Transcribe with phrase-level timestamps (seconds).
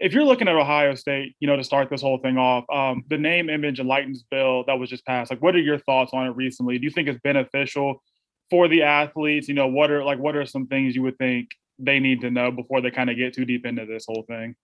[0.00, 3.04] if you're looking at Ohio State, you know, to start this whole thing off, um,
[3.10, 6.12] the name, image, and likeness bill that was just passed, like, what are your thoughts
[6.14, 6.78] on it recently?
[6.78, 8.02] Do you think it's beneficial
[8.48, 9.46] for the athletes?
[9.46, 12.30] You know, what are like, what are some things you would think they need to
[12.30, 14.56] know before they kind of get too deep into this whole thing?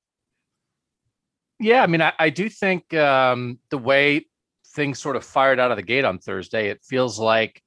[1.61, 4.27] Yeah, I mean, I, I do think um, the way
[4.75, 7.63] things sort of fired out of the gate on Thursday, it feels like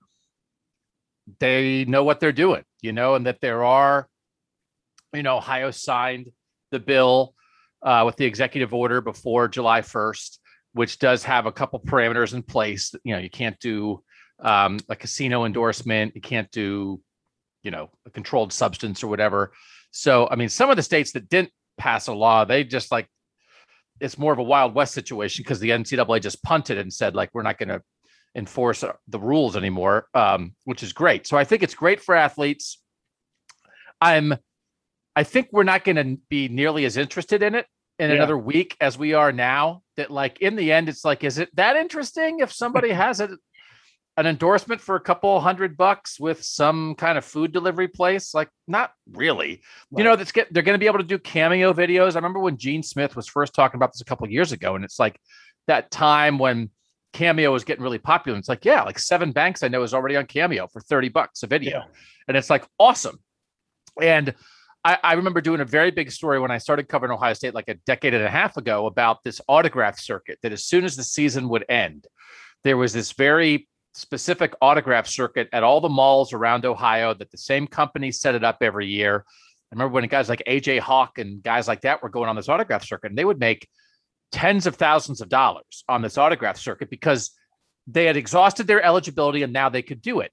[1.40, 4.08] they know what they're doing, you know, and that there are,
[5.14, 6.32] you know, Ohio signed
[6.72, 7.36] the bill
[7.82, 10.38] uh, with the executive order before July 1st,
[10.74, 12.94] which does have a couple parameters in place.
[13.04, 14.04] You know, you can't do
[14.40, 17.02] um, a casino endorsement, you can't do,
[17.64, 19.54] you know, a controlled substance or whatever.
[19.92, 23.08] So, I mean, some of the states that didn't pass a law, they just like
[24.00, 27.30] it's more of a wild west situation because the NCAA just punted and said like
[27.34, 27.82] we're not going to
[28.36, 31.28] enforce the rules anymore, um, which is great.
[31.28, 32.82] So I think it's great for athletes.
[34.00, 34.36] I'm,
[35.20, 37.66] I think we're not going to be nearly as interested in it
[38.00, 38.16] in yeah.
[38.16, 39.82] another week as we are now.
[39.98, 43.38] That like in the end, it's like, is it that interesting if somebody has a
[44.16, 48.34] an endorsement for a couple hundred bucks with some kind of food delivery place?
[48.34, 49.62] Like, not really.
[49.92, 49.98] Right.
[49.98, 52.14] You know, that's get they're going to be able to do cameo videos.
[52.14, 54.86] I remember when Gene Smith was first talking about this a couple years ago, and
[54.86, 55.20] it's like
[55.68, 56.70] that time when
[57.12, 58.38] Cameo was getting really popular.
[58.38, 61.10] And it's like, yeah, like seven banks I know is already on Cameo for 30
[61.10, 61.80] bucks a video.
[61.80, 61.86] Yeah.
[62.30, 63.20] And it's like awesome.
[64.02, 64.34] And
[64.90, 67.70] I, I, remember doing a very big story when I started covering Ohio State like
[67.70, 71.04] a decade and a half ago about this autograph circuit that as soon as the
[71.04, 72.08] season would end,
[72.64, 77.38] there was this very specific autograph circuit at all the malls around Ohio that the
[77.38, 79.26] same company set it up every year.
[79.28, 82.50] I remember when guys like AJ Hawk and guys like that were going on this
[82.50, 83.70] autograph circuit, and they would make
[84.32, 87.30] tens of thousands of dollars on this autograph circuit because
[87.86, 90.32] they had exhausted their eligibility and now they could do it.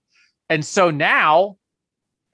[0.49, 1.59] And so now,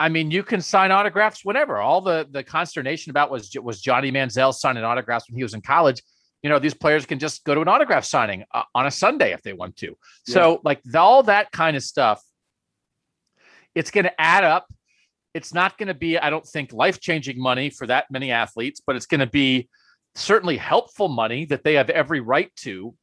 [0.03, 1.79] I mean, you can sign autographs whenever.
[1.79, 5.61] All the the consternation about was was Johnny Manziel signing autographs when he was in
[5.61, 6.03] college
[6.43, 9.33] you know these players can just go to an autograph signing uh, on a sunday
[9.33, 10.35] if they want to yeah.
[10.35, 12.23] so like the, all that kind of stuff
[13.75, 14.67] it's going to add up
[15.35, 18.81] it's not going to be i don't think life changing money for that many athletes
[18.85, 19.69] but it's going to be
[20.15, 22.95] certainly helpful money that they have every right to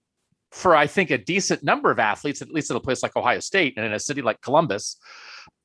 [0.51, 3.39] for i think a decent number of athletes at least at a place like ohio
[3.39, 4.97] state and in a city like columbus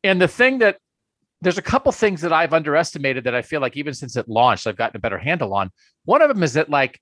[0.02, 0.78] and the thing that
[1.44, 4.66] there's a couple things that i've underestimated that i feel like even since it launched
[4.66, 5.70] i've gotten a better handle on
[6.04, 7.00] one of them is that like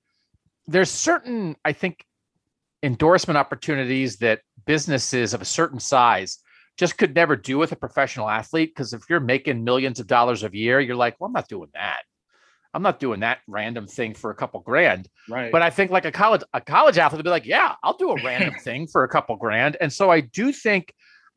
[0.67, 2.05] there's certain, I think,
[2.83, 6.39] endorsement opportunities that businesses of a certain size
[6.79, 8.71] just could never do with a professional athlete.
[8.75, 11.69] Because if you're making millions of dollars a year, you're like, well, I'm not doing
[11.75, 12.03] that.
[12.75, 15.09] I'm not doing that random thing for a couple grand.
[15.29, 15.53] Right.
[15.53, 18.11] But I think like a college a college athlete would be like, yeah, I'll do
[18.11, 19.77] a random thing for a couple grand.
[19.81, 20.95] And so I do think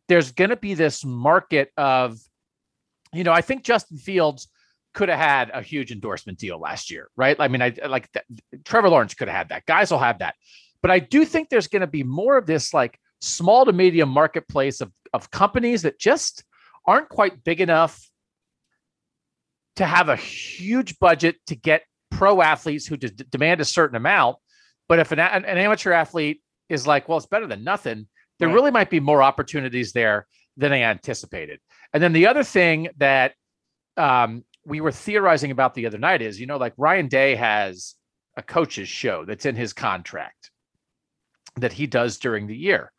[0.08, 2.18] there's going to be this market of,
[3.18, 4.48] you know, I think Justin Fields
[4.94, 7.36] could have had a huge endorsement deal last year, right?
[7.40, 8.26] I mean, I like that.
[8.64, 9.66] Trevor Lawrence could have had that.
[9.66, 10.36] Guys will have that.
[10.82, 14.10] But I do think there's going to be more of this like small to medium
[14.10, 16.44] marketplace of, of companies that just
[16.86, 18.10] aren't quite big enough
[19.76, 24.38] to have a huge budget to get pro athletes who d- demand a certain amount.
[24.88, 28.08] But if an, an, amateur athlete is like, well, it's better than nothing,
[28.40, 28.54] there right.
[28.54, 30.28] really might be more opportunities there
[30.58, 31.60] than I anticipated.
[31.94, 33.34] And then the other thing that
[33.98, 37.96] um, we were theorizing about the other night is, you know, like Ryan Day has
[38.38, 40.52] a coach's show that's in his contract
[41.58, 42.92] that he does during the year.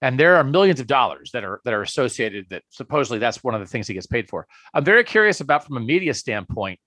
[0.00, 3.54] And there are millions of dollars that are that are associated that supposedly that's one
[3.54, 4.48] of the things he gets paid for.
[4.74, 6.80] I'm very curious about from a media standpoint.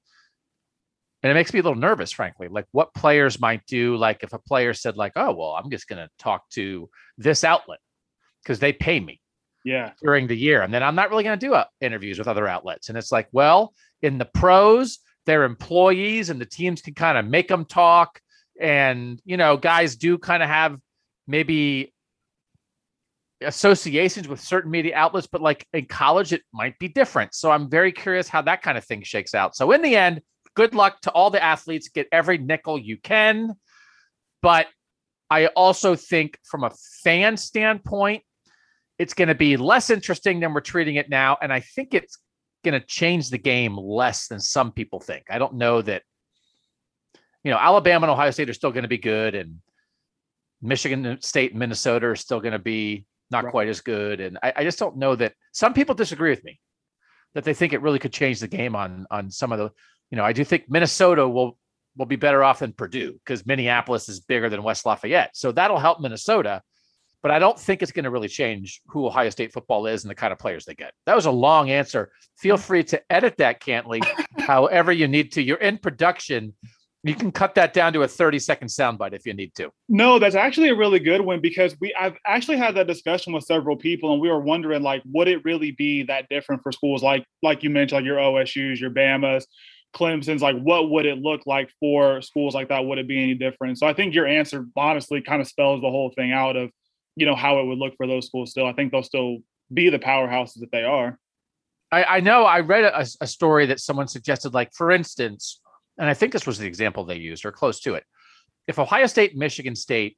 [1.23, 3.95] And it makes me a little nervous, frankly, like what players might do.
[3.95, 7.79] Like if a player said, like, oh, well, I'm just gonna talk to this outlet
[8.43, 9.21] because they pay me
[9.65, 12.27] yeah during the year and then i'm not really going to do uh, interviews with
[12.27, 13.73] other outlets and it's like well
[14.05, 18.21] in the pros, they're employees and the teams can kind of make them talk.
[18.61, 20.77] And, you know, guys do kind of have
[21.27, 21.93] maybe
[23.41, 27.33] associations with certain media outlets, but like in college, it might be different.
[27.33, 29.55] So I'm very curious how that kind of thing shakes out.
[29.55, 30.21] So in the end,
[30.55, 31.89] good luck to all the athletes.
[31.89, 33.55] Get every nickel you can.
[34.41, 34.67] But
[35.29, 36.71] I also think from a
[37.03, 38.23] fan standpoint,
[38.97, 41.37] it's going to be less interesting than we're treating it now.
[41.41, 42.17] And I think it's
[42.63, 45.25] going to change the game less than some people think.
[45.29, 46.03] I don't know that,
[47.43, 49.59] you know, Alabama and Ohio State are still going to be good, and
[50.61, 53.51] Michigan State and Minnesota are still going to be not right.
[53.51, 54.19] quite as good.
[54.19, 56.59] And I, I, just don't know that some people disagree with me
[57.33, 59.71] that they think it really could change the game on on some of the,
[60.09, 61.57] you know, I do think Minnesota will
[61.97, 65.35] will be better off than Purdue because Minneapolis is bigger than West Lafayette.
[65.35, 66.61] So that'll help Minnesota
[67.25, 70.11] but I don't think it's going to really change who Ohio State football is and
[70.11, 70.93] the kind of players they get.
[71.07, 72.11] That was a long answer.
[72.37, 73.99] Feel free to edit that, Cantley,
[74.37, 75.41] however you need to.
[75.41, 76.53] You're in production.
[77.01, 79.71] You can cut that down to a 30 second soundbite if you need to.
[79.89, 83.43] No, that's actually a really good one because we I've actually had that discussion with
[83.43, 87.01] several people and we were wondering like would it really be that different for schools
[87.01, 89.47] like like you mentioned like your OSU's, your Bama's,
[89.95, 93.33] Clemson's like what would it look like for schools like that would it be any
[93.33, 93.79] different?
[93.79, 96.69] So I think your answer honestly kind of spells the whole thing out of
[97.15, 98.65] you know how it would look for those schools still.
[98.65, 99.37] I think they'll still
[99.73, 101.17] be the powerhouses that they are.
[101.91, 105.61] I, I know I read a, a story that someone suggested like for instance
[105.97, 108.03] and I think this was the example they used or close to it.
[108.67, 110.17] If Ohio State and Michigan State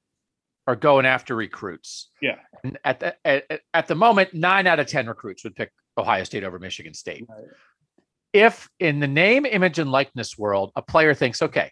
[0.66, 4.88] are going after recruits, yeah, and at the at, at the moment, nine out of
[4.88, 7.26] ten recruits would pick Ohio State over Michigan State.
[7.28, 7.48] Right.
[8.34, 11.72] If in the name, image, and likeness world, a player thinks, okay,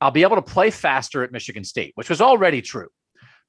[0.00, 2.88] I'll be able to play faster at Michigan State, which was already true,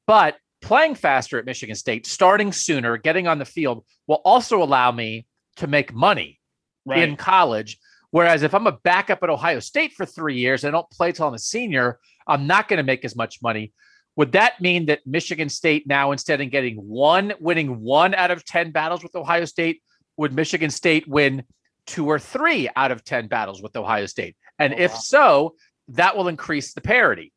[0.07, 4.91] but playing faster at Michigan State, starting sooner, getting on the field will also allow
[4.91, 5.25] me
[5.57, 6.39] to make money
[6.85, 7.07] right.
[7.07, 7.77] in college
[8.11, 11.13] Whereas if I'm a backup at Ohio State for three years and I don't play
[11.13, 11.97] till I'm a senior,
[12.27, 13.71] I'm not going to make as much money.
[14.17, 18.43] Would that mean that Michigan State now, instead of getting one, winning one out of
[18.43, 19.81] 10 battles with Ohio State,
[20.17, 21.43] would Michigan State win
[21.87, 24.35] two or three out of 10 battles with Ohio State?
[24.59, 24.99] And oh, if wow.
[24.99, 25.55] so,
[25.87, 27.31] that will increase the parity.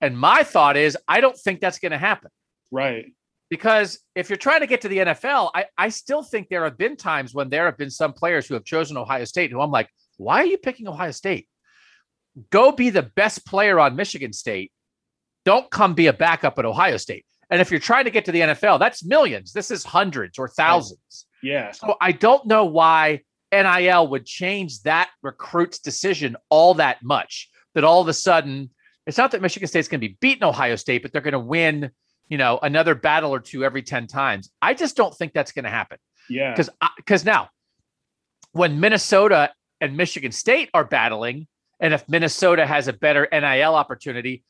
[0.00, 2.30] And my thought is, I don't think that's going to happen.
[2.70, 3.12] Right.
[3.50, 6.76] Because if you're trying to get to the NFL, I, I still think there have
[6.76, 9.70] been times when there have been some players who have chosen Ohio State who I'm
[9.70, 9.88] like,
[10.18, 11.48] why are you picking Ohio State?
[12.50, 14.70] Go be the best player on Michigan State.
[15.44, 17.24] Don't come be a backup at Ohio State.
[17.50, 19.52] And if you're trying to get to the NFL, that's millions.
[19.52, 21.26] This is hundreds or thousands.
[21.42, 21.72] Yeah.
[21.72, 23.22] So I don't know why
[23.52, 27.48] NIL would change that recruit's decision all that much.
[27.74, 28.70] That all of a sudden,
[29.06, 31.38] it's not that Michigan State's going to be beating Ohio State, but they're going to
[31.38, 31.90] win,
[32.28, 34.50] you know, another battle or two every 10 times.
[34.60, 35.98] I just don't think that's going to happen.
[36.28, 36.52] Yeah.
[36.52, 37.48] Because because now
[38.52, 41.46] when Minnesota and Michigan State are battling,
[41.80, 44.42] and if Minnesota has a better NIL opportunity,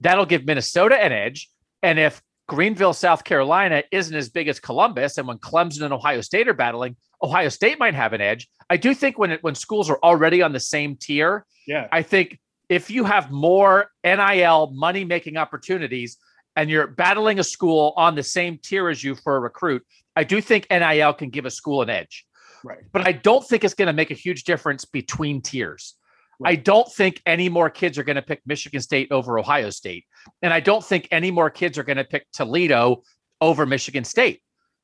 [0.00, 1.50] that'll give Minnesota an edge.
[1.82, 6.20] And if Greenville, South Carolina isn't as big as Columbus, and when Clemson and Ohio
[6.20, 8.48] State are battling, Ohio State might have an edge.
[8.70, 12.02] I do think when it, when schools are already on the same tier, yeah, I
[12.02, 16.18] think if you have more NIL money making opportunities
[16.56, 19.84] and you're battling a school on the same tier as you for a recruit,
[20.16, 22.26] I do think NIL can give a school an edge.
[22.64, 22.80] Right.
[22.92, 25.94] But I don't think it's going to make a huge difference between tiers.
[26.38, 26.52] Right.
[26.52, 30.04] I don't think any more kids are going to pick Michigan State over Ohio State.
[30.42, 33.02] And I don't think any more kids are going to pick Toledo
[33.40, 34.42] over Michigan State.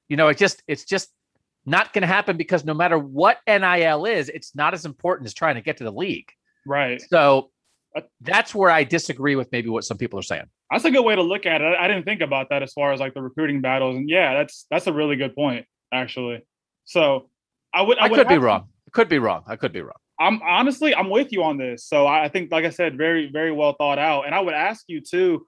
[0.09, 1.09] You know, it just it's just
[1.65, 5.35] not going to happen because no matter what NIL is, it's not as important as
[5.35, 6.31] trying to get to the league.
[6.67, 7.03] Right.
[7.09, 7.51] So
[8.21, 10.45] that's where I disagree with maybe what some people are saying.
[10.71, 11.77] That's a good way to look at it.
[11.79, 13.97] I didn't think about that as far as like the recruiting battles.
[13.97, 16.43] And yeah, that's that's a really good point, actually.
[16.85, 17.29] So
[17.75, 17.99] I would.
[17.99, 18.69] I, I would could be wrong.
[18.93, 19.43] Could be wrong.
[19.47, 19.97] I could be wrong.
[20.19, 21.85] I'm honestly, I'm with you on this.
[21.87, 24.27] So I think, like I said, very, very well thought out.
[24.27, 25.47] And I would ask you too,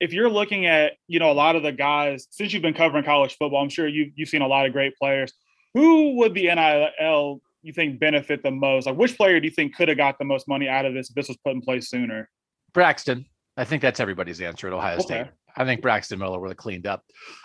[0.00, 3.04] if you're looking at, you know, a lot of the guys since you've been covering
[3.04, 5.32] college football, I'm sure you you've seen a lot of great players.
[5.74, 8.86] Who would the NIL you think benefit the most?
[8.86, 11.10] Like, which player do you think could have got the most money out of this
[11.10, 12.28] if this was put in place sooner?
[12.72, 13.26] Braxton.
[13.56, 15.02] I think that's everybody's answer at Ohio okay.
[15.02, 15.26] State.
[15.56, 17.02] I think Braxton Miller would have cleaned up.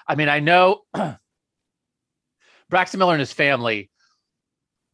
[0.08, 0.82] I mean, I know
[2.70, 3.90] Braxton Miller and his family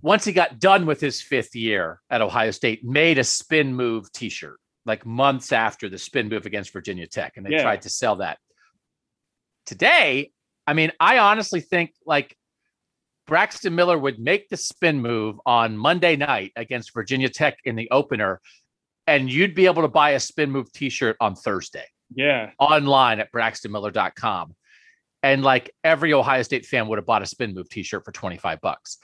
[0.01, 4.11] once he got done with his fifth year at Ohio State, made a spin move
[4.11, 7.61] T-shirt like months after the spin move against Virginia Tech, and they yeah.
[7.61, 8.39] tried to sell that.
[9.67, 10.31] Today,
[10.65, 12.35] I mean, I honestly think like
[13.31, 17.89] Braxton Miller would make the spin move on Monday night against Virginia Tech in the
[17.89, 18.41] opener,
[19.07, 21.85] and you'd be able to buy a spin move T-shirt on Thursday.
[22.13, 24.53] Yeah, online at braxtonmiller.com.
[25.23, 28.59] And like every Ohio State fan would have bought a spin move T-shirt for 25
[28.59, 28.97] bucks.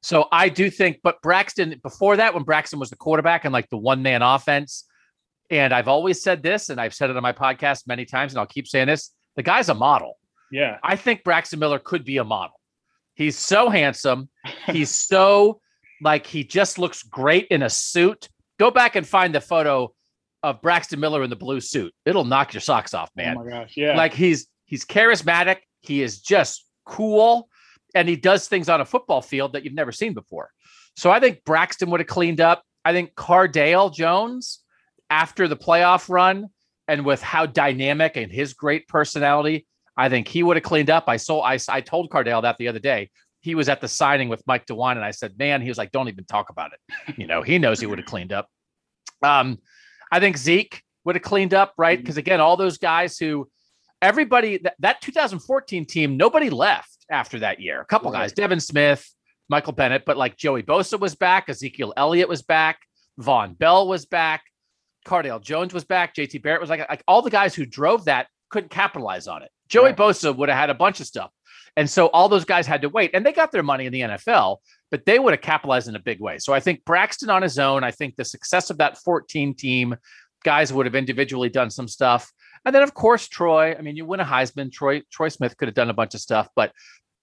[0.00, 3.68] So I do think, but Braxton, before that, when Braxton was the quarterback and like
[3.68, 4.86] the one man offense,
[5.50, 8.40] and I've always said this, and I've said it on my podcast many times, and
[8.40, 10.16] I'll keep saying this the guy's a model.
[10.50, 10.78] Yeah.
[10.82, 12.58] I think Braxton Miller could be a model.
[13.16, 14.28] He's so handsome.
[14.66, 15.60] He's so
[16.00, 18.28] like he just looks great in a suit.
[18.58, 19.92] Go back and find the photo
[20.42, 21.92] of Braxton Miller in the blue suit.
[22.04, 23.36] It'll knock your socks off, oh man.
[23.36, 23.74] Oh my gosh.
[23.76, 23.96] Yeah.
[23.96, 25.58] Like he's he's charismatic.
[25.80, 27.48] He is just cool
[27.94, 30.50] and he does things on a football field that you've never seen before.
[30.96, 32.62] So I think Braxton would have cleaned up.
[32.84, 34.60] I think Cardale Jones,
[35.10, 36.48] after the playoff run
[36.86, 39.66] and with how dynamic and his great personality,
[39.96, 41.04] I think he would have cleaned up.
[41.08, 43.10] I saw I, I told Cardale that the other day.
[43.40, 45.92] He was at the signing with Mike DeWine, and I said, "Man," he was like,
[45.92, 48.48] "Don't even talk about it." You know, he knows he would have cleaned up.
[49.22, 49.58] Um,
[50.10, 51.98] I think Zeke would have cleaned up, right?
[51.98, 52.20] Because mm-hmm.
[52.20, 53.48] again, all those guys who
[54.02, 57.80] everybody that, that 2014 team, nobody left after that year.
[57.80, 58.20] A couple right.
[58.20, 59.08] guys, Devin Smith,
[59.48, 62.80] Michael Bennett, but like Joey Bosa was back, Ezekiel Elliott was back,
[63.20, 64.42] Vonn Bell was back.
[65.06, 66.14] Cardale Jones was back.
[66.14, 69.50] JT Barrett was like, like all the guys who drove that couldn't capitalize on it.
[69.68, 69.96] Joey right.
[69.96, 71.30] Bosa would have had a bunch of stuff.
[71.76, 74.00] And so all those guys had to wait and they got their money in the
[74.00, 74.58] NFL,
[74.90, 76.38] but they would have capitalized in a big way.
[76.38, 79.96] So I think Braxton on his own, I think the success of that 14 team,
[80.42, 82.32] guys would have individually done some stuff.
[82.64, 85.68] And then of course Troy, I mean you win a Heisman, Troy Troy Smith could
[85.68, 86.72] have done a bunch of stuff, but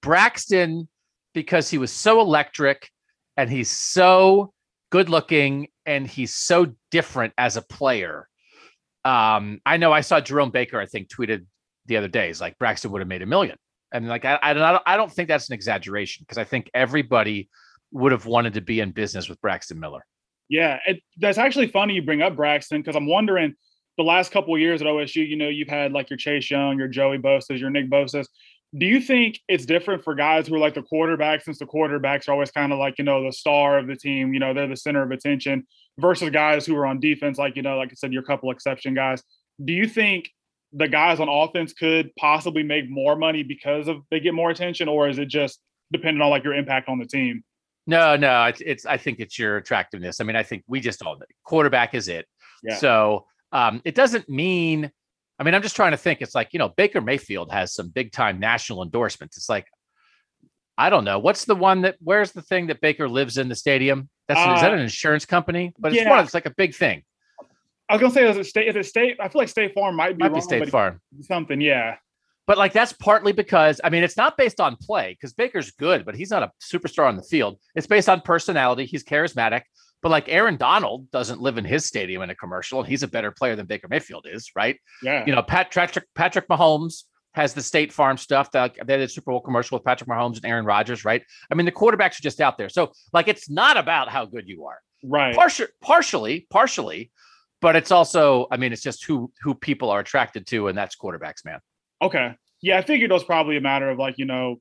[0.01, 0.88] Braxton
[1.33, 2.89] because he was so electric
[3.38, 4.53] and he's so
[4.91, 8.27] good looking and he's so different as a player.
[9.03, 11.45] Um, I know I saw Jerome Baker, I think, tweeted
[11.86, 13.58] the other day, is like Braxton would have made a million.
[13.92, 17.50] And like, I, I don't, I don't think that's an exaggeration because I think everybody
[17.92, 20.04] would have wanted to be in business with Braxton Miller.
[20.50, 23.54] Yeah, it, that's actually funny you bring up Braxton because I'm wondering
[23.98, 26.80] the last couple of years at OSU, you know, you've had like your Chase Young,
[26.80, 28.28] your Joey Bosa's, your Nick Bosa's
[28.75, 32.28] do you think it's different for guys who are like the quarterbacks since the quarterbacks
[32.28, 34.68] are always kind of like you know the star of the team you know they're
[34.68, 35.66] the center of attention
[36.00, 38.94] versus guys who are on defense like you know like i said your couple exception
[38.94, 39.22] guys
[39.63, 40.30] do you think
[40.74, 44.88] the guys on offense could possibly make more money because of they get more attention
[44.88, 45.60] or is it just
[45.92, 47.44] depending on like your impact on the team
[47.86, 51.01] no no it's, it's i think it's your attractiveness i mean i think we just
[51.03, 52.25] all quarterback is it
[52.63, 52.75] yeah.
[52.75, 54.92] so um, it doesn't mean
[55.39, 56.22] I mean, I'm just trying to think.
[56.22, 59.38] It's like, you know, Baker Mayfield has some big time national endorsements.
[59.38, 59.68] It's like,
[60.77, 61.20] I don't know.
[61.20, 64.10] What's the one that, where's the thing that Baker lives in the stadium?
[64.27, 65.74] That's, uh, is that uh, an insurance company?
[65.77, 66.10] But it's yeah.
[66.10, 67.03] one, it's like a big thing.
[67.93, 68.67] I was gonna say, is it state?
[68.67, 69.17] Is it state?
[69.19, 71.00] I feel like State Farm might be might wrong, be State Farm.
[71.21, 71.97] Something, yeah.
[72.47, 76.03] But like that's partly because I mean it's not based on play because Baker's good,
[76.03, 77.59] but he's not a superstar on the field.
[77.75, 78.85] It's based on personality.
[78.85, 79.62] He's charismatic.
[80.01, 83.07] But like Aaron Donald doesn't live in his stadium in a commercial, and he's a
[83.07, 84.79] better player than Baker Mayfield is, right?
[85.03, 85.23] Yeah.
[85.27, 87.03] You know, Pat, Patrick Patrick Mahomes
[87.35, 88.50] has the State Farm stuff.
[88.53, 91.21] That they did a Super Bowl commercial with Patrick Mahomes and Aaron Rodgers, right?
[91.51, 92.69] I mean, the quarterbacks are just out there.
[92.69, 95.35] So like, it's not about how good you are, right?
[95.35, 97.12] Partially, partially, partially,
[97.63, 100.98] but it's also, I mean, it's just who who people are attracted to, and that's
[100.98, 101.60] quarterbacks, man.
[102.01, 102.36] Okay.
[102.62, 104.58] Yeah, I figured it was probably a matter of like you know,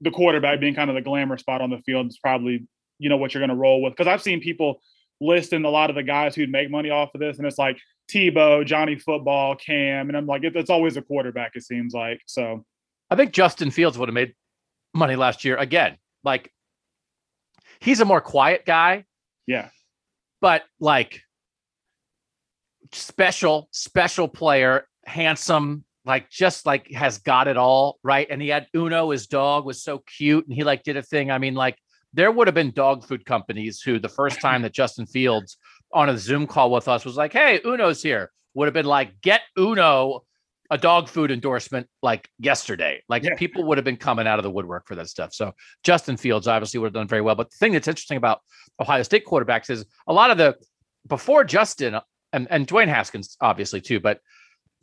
[0.00, 2.66] the quarterback being kind of the glamour spot on the field is probably
[2.98, 3.92] you know what you're going to roll with.
[3.92, 4.80] Because I've seen people
[5.20, 7.78] listing a lot of the guys who'd make money off of this, and it's like
[8.10, 11.52] Tebow, Johnny Football, Cam, and I'm like, it, it's always a quarterback.
[11.54, 12.64] It seems like so.
[13.10, 14.34] I think Justin Fields would have made
[14.92, 15.98] money last year again.
[16.24, 16.52] Like
[17.78, 19.04] he's a more quiet guy.
[19.46, 19.68] Yeah.
[20.40, 21.22] But like
[22.92, 28.26] special, special player, handsome, like just like has got it all right.
[28.30, 31.30] And he had Uno, his dog was so cute, and he like did a thing.
[31.30, 31.78] I mean, like
[32.12, 35.56] there would have been dog food companies who the first time that Justin Fields
[35.92, 39.20] on a Zoom call with us was like, "Hey, Uno's here," would have been like,
[39.20, 40.24] "Get Uno
[40.70, 43.34] a dog food endorsement like yesterday." Like yeah.
[43.36, 45.32] people would have been coming out of the woodwork for that stuff.
[45.32, 47.34] So Justin Fields obviously would have done very well.
[47.34, 48.40] But the thing that's interesting about
[48.80, 50.56] Ohio State quarterbacks is a lot of the
[51.06, 51.98] before Justin
[52.34, 54.20] and and Dwayne Haskins obviously too, but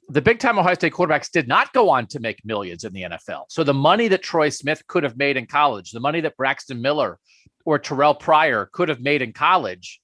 [0.10, 3.04] the big time Ohio State quarterbacks did not go on to make millions in the
[3.04, 3.46] NFL.
[3.50, 6.82] So the money that Troy Smith could have made in college, the money that Braxton
[6.82, 7.18] Miller
[7.66, 10.02] or Terrell Pryor could have made in college,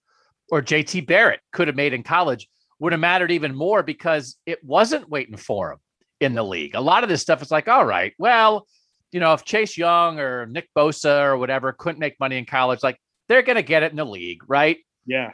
[0.49, 2.47] or JT Barrett could have made in college,
[2.79, 5.79] would have mattered even more because it wasn't waiting for him
[6.19, 6.75] in the league.
[6.75, 8.65] A lot of this stuff is like, all right, well,
[9.11, 12.83] you know, if Chase Young or Nick Bosa or whatever couldn't make money in college,
[12.83, 14.77] like they're going to get it in the league, right?
[15.05, 15.31] Yeah.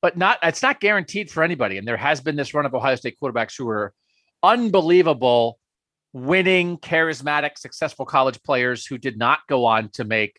[0.00, 1.76] But not, it's not guaranteed for anybody.
[1.76, 3.92] And there has been this run of Ohio State quarterbacks who are
[4.42, 5.58] unbelievable,
[6.12, 10.38] winning, charismatic, successful college players who did not go on to make.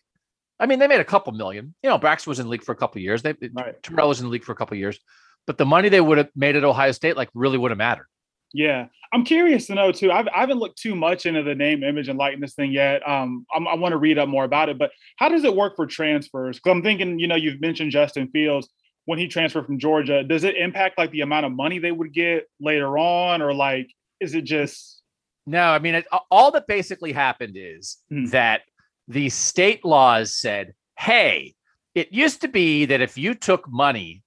[0.58, 1.74] I mean, they made a couple million.
[1.82, 3.22] You know, Braxton was in the league for a couple years.
[3.22, 3.82] They right.
[3.82, 4.98] Terrell was in the league for a couple years,
[5.46, 8.06] but the money they would have made at Ohio State like really would have mattered.
[8.52, 10.10] Yeah, I'm curious to know too.
[10.10, 13.06] I've, I haven't looked too much into the name, image, and likeness thing yet.
[13.08, 14.78] Um, I'm, i want to read up more about it.
[14.78, 16.56] But how does it work for transfers?
[16.56, 18.68] Because I'm thinking, you know, you've mentioned Justin Fields
[19.04, 22.12] when he transferred from Georgia, does it impact like the amount of money they would
[22.12, 23.88] get later on, or like
[24.20, 25.02] is it just?
[25.46, 28.26] No, I mean, it, all that basically happened is hmm.
[28.26, 28.62] that
[29.08, 31.54] the state laws said, "Hey,
[31.94, 34.22] it used to be that if you took money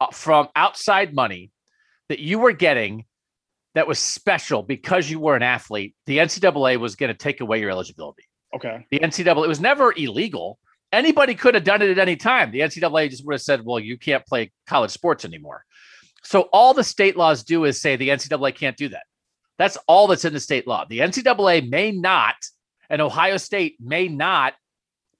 [0.00, 1.50] uh, from outside money
[2.08, 3.04] that you were getting."
[3.74, 5.96] That was special because you were an athlete.
[6.06, 8.22] The NCAA was going to take away your eligibility.
[8.54, 8.86] Okay.
[8.92, 10.60] The NCAA it was never illegal
[10.94, 12.50] anybody could have done it at any time.
[12.50, 15.64] The NCAA just would have said, well, you can't play college sports anymore.
[16.22, 19.02] So all the state laws do is say the NCAA can't do that.
[19.58, 20.84] That's all that's in the state law.
[20.88, 22.36] The NCAA may not,
[22.88, 24.54] and Ohio State may not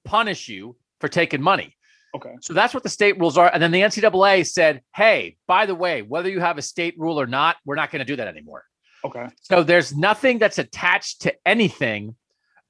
[0.05, 1.77] punish you for taking money.
[2.15, 2.35] Okay.
[2.41, 3.51] So that's what the state rules are.
[3.53, 7.21] And then the NCAA said, hey, by the way, whether you have a state rule
[7.21, 8.65] or not, we're not going to do that anymore.
[9.05, 9.27] Okay.
[9.43, 12.15] So there's nothing that's attached to anything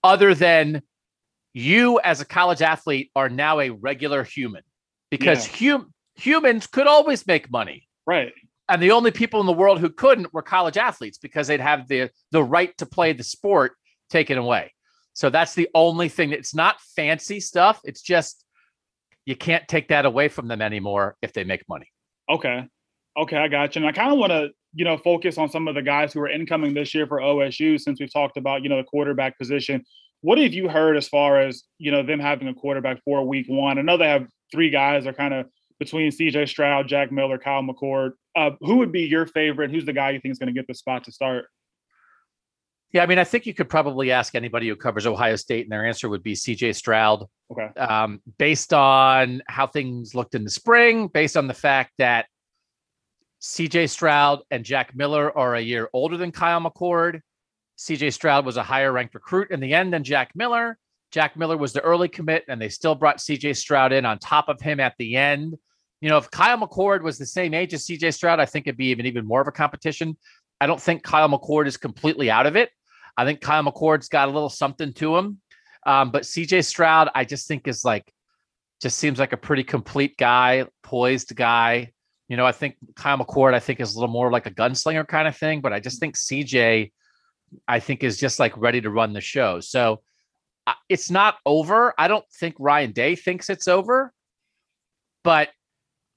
[0.02, 0.82] other than
[1.54, 4.62] you as a college athlete are now a regular human
[5.11, 5.73] because yeah.
[5.73, 7.88] hum- humans could always make money.
[8.06, 8.34] Right.
[8.68, 11.88] and the only people in the world who couldn't were college athletes because they'd have
[11.88, 13.73] the the right to play the sport
[14.11, 14.73] taken away.
[15.14, 16.32] So that's the only thing.
[16.32, 17.80] It's not fancy stuff.
[17.84, 18.44] It's just
[19.25, 21.87] you can't take that away from them anymore if they make money.
[22.28, 22.68] Okay.
[23.16, 23.80] Okay, I got you.
[23.80, 26.20] And I kind of want to, you know, focus on some of the guys who
[26.20, 29.84] are incoming this year for OSU since we've talked about, you know, the quarterback position.
[30.24, 33.44] What have you heard as far as, you know, them having a quarterback for week
[33.46, 33.78] one?
[33.78, 37.62] I know they have three guys are kind of between CJ Stroud, Jack Miller, Kyle
[37.62, 38.12] McCord.
[38.34, 39.70] Uh, who would be your favorite?
[39.70, 41.44] Who's the guy you think is going to get the spot to start?
[42.90, 45.72] Yeah, I mean, I think you could probably ask anybody who covers Ohio State, and
[45.72, 47.26] their answer would be CJ Stroud.
[47.52, 47.78] Okay.
[47.78, 52.28] Um, based on how things looked in the spring, based on the fact that
[53.42, 57.20] CJ Stroud and Jack Miller are a year older than Kyle McCord.
[57.78, 60.78] CJ Stroud was a higher ranked recruit in the end than Jack Miller.
[61.10, 64.48] Jack Miller was the early commit, and they still brought CJ Stroud in on top
[64.48, 65.56] of him at the end.
[66.00, 68.76] You know, if Kyle McCord was the same age as CJ Stroud, I think it'd
[68.76, 70.16] be even even more of a competition.
[70.60, 72.70] I don't think Kyle McCord is completely out of it.
[73.16, 75.40] I think Kyle McCord's got a little something to him.
[75.86, 78.12] Um, but CJ Stroud, I just think is like,
[78.80, 81.92] just seems like a pretty complete guy, poised guy.
[82.28, 85.06] You know, I think Kyle McCord, I think is a little more like a gunslinger
[85.06, 86.90] kind of thing, but I just think CJ,
[87.68, 89.61] I think is just like ready to run the show.
[89.61, 90.02] So
[90.66, 91.94] uh, it's not over.
[91.99, 94.12] I don't think Ryan Day thinks it's over,
[95.23, 95.50] but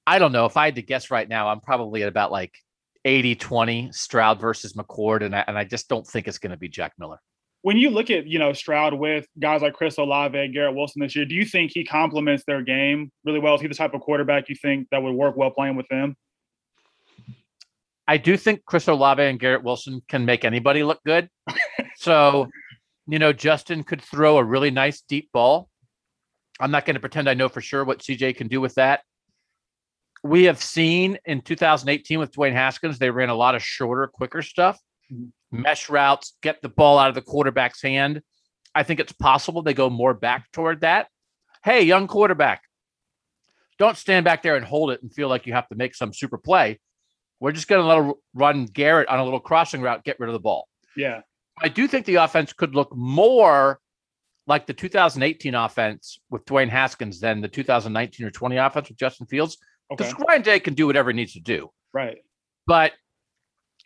[0.05, 0.45] I don't know.
[0.45, 2.57] If I had to guess right now, I'm probably at about like
[3.03, 5.23] 80 20 Stroud versus McCord.
[5.23, 7.19] And I, and I just don't think it's going to be Jack Miller.
[7.63, 11.15] When you look at, you know, Stroud with guys like Chris Olave, Garrett Wilson this
[11.15, 13.55] year, do you think he complements their game really well?
[13.55, 16.15] Is he the type of quarterback you think that would work well playing with them?
[18.07, 21.29] I do think Chris Olave and Garrett Wilson can make anybody look good.
[21.97, 22.47] so,
[23.07, 25.69] you know, Justin could throw a really nice deep ball.
[26.59, 29.01] I'm not going to pretend I know for sure what CJ can do with that
[30.23, 34.41] we have seen in 2018 with Dwayne Haskins, they ran a lot of shorter, quicker
[34.41, 34.79] stuff,
[35.11, 35.61] mm-hmm.
[35.61, 38.21] mesh routes, get the ball out of the quarterback's hand.
[38.73, 41.07] I think it's possible they go more back toward that.
[41.63, 42.61] Hey, young quarterback,
[43.79, 46.13] don't stand back there and hold it and feel like you have to make some
[46.13, 46.79] super play.
[47.39, 50.33] We're just going to let run Garrett on a little crossing route, get rid of
[50.33, 50.67] the ball.
[50.95, 51.21] Yeah.
[51.61, 53.79] I do think the offense could look more
[54.47, 59.27] like the 2018 offense with Dwayne Haskins than the 2019 or 20 offense with Justin
[59.27, 59.57] Fields
[59.89, 60.23] because okay.
[60.27, 61.69] Ryan Day can do whatever he needs to do.
[61.93, 62.17] Right.
[62.65, 62.93] But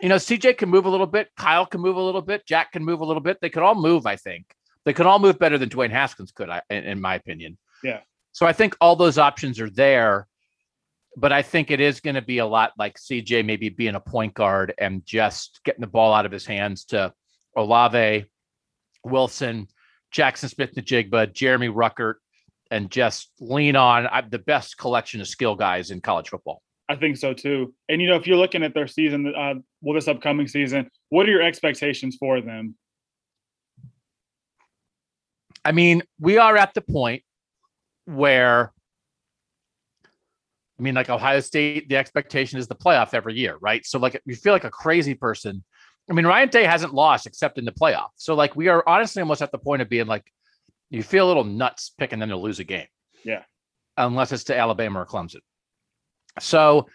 [0.02, 1.30] you know, CJ can move a little bit.
[1.38, 2.46] Kyle can move a little bit.
[2.48, 3.38] Jack can move a little bit.
[3.40, 4.08] They could all move.
[4.08, 4.46] I think
[4.86, 7.58] they could all move better than Dwayne Haskins could, in, in my opinion.
[7.84, 8.00] Yeah.
[8.32, 10.28] So I think all those options are there,
[11.18, 14.00] but I think it is going to be a lot like CJ maybe being a
[14.00, 17.14] point guard and just getting the ball out of his hands to
[17.56, 18.26] Olave,
[19.04, 19.68] Wilson,
[20.12, 22.16] Jackson Smith-Njigba, Jeremy Ruckert,
[22.70, 26.62] and just lean on the best collection of skill guys in college football.
[26.88, 27.74] I think so too.
[27.90, 31.26] And you know, if you're looking at their season, uh, well, this upcoming season, what
[31.28, 32.76] are your expectations for them?
[35.64, 37.24] I mean, we are at the point
[38.06, 38.74] where,
[40.82, 43.86] I mean, like Ohio State, the expectation is the playoff every year, right?
[43.86, 45.64] So, like, you feel like a crazy person.
[46.10, 48.08] I mean, Ryan Day hasn't lost except in the playoff.
[48.16, 50.26] So, like, we are honestly almost at the point of being like,
[50.90, 52.88] you feel a little nuts picking them to lose a game.
[53.24, 53.44] Yeah.
[53.96, 55.42] Unless it's to Alabama or Clemson.
[56.40, 56.88] So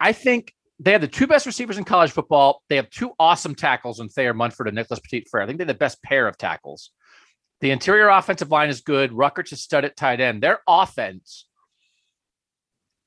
[0.00, 2.62] I think they have the two best receivers in college football.
[2.68, 5.44] They have two awesome tackles in Thayer Munford and Nicholas Petit Frere.
[5.44, 6.90] I think they're the best pair of tackles.
[7.60, 9.12] The interior offensive line is good.
[9.12, 10.42] Ruckert's a stud at tight end.
[10.42, 11.46] Their offense,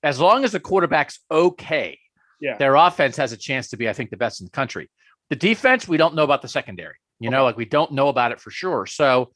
[0.07, 1.99] as long as the quarterback's okay,
[2.39, 2.55] yeah.
[2.57, 4.89] their offense has a chance to be, I think, the best in the country.
[5.29, 6.95] The defense, we don't know about the secondary.
[7.19, 7.35] You okay.
[7.35, 8.85] know, like we don't know about it for sure.
[8.85, 9.33] So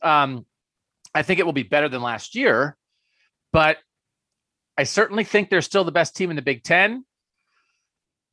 [0.00, 0.46] um,
[1.14, 2.74] I think it will be better than last year,
[3.52, 3.76] but
[4.78, 7.04] I certainly think they're still the best team in the Big Ten.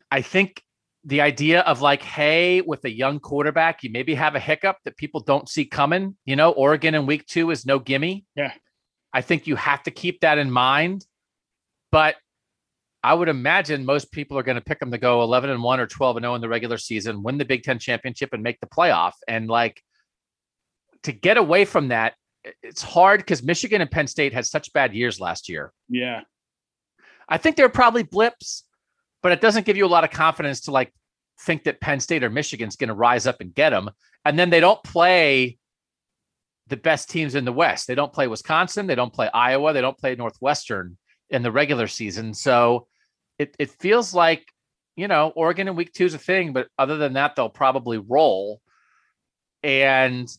[0.09, 0.63] I think
[1.03, 4.95] the idea of like, hey, with a young quarterback, you maybe have a hiccup that
[4.95, 6.15] people don't see coming.
[6.23, 8.23] You know, Oregon in week two is no gimme.
[8.35, 8.53] Yeah.
[9.11, 11.05] I think you have to keep that in mind.
[11.91, 12.15] But
[13.03, 15.79] I would imagine most people are going to pick them to go 11 and 1
[15.79, 18.59] or 12 and 0 in the regular season, win the Big Ten championship, and make
[18.59, 19.13] the playoff.
[19.27, 19.81] And like,
[21.03, 22.13] to get away from that,
[22.61, 25.73] it's hard because Michigan and Penn State had such bad years last year.
[25.89, 26.21] Yeah.
[27.27, 28.65] I think they're probably blips,
[29.23, 30.93] but it doesn't give you a lot of confidence to like
[31.41, 33.89] think that Penn State or Michigan's going to rise up and get them.
[34.25, 35.57] And then they don't play
[36.67, 37.87] the best teams in the West.
[37.87, 38.85] They don't play Wisconsin.
[38.85, 39.73] They don't play Iowa.
[39.73, 40.97] They don't play Northwestern
[41.31, 42.33] in the regular season.
[42.33, 42.87] So
[43.39, 44.45] it, it feels like,
[44.95, 47.97] you know, Oregon in week two is a thing, but other than that, they'll probably
[47.97, 48.61] roll.
[49.63, 50.29] And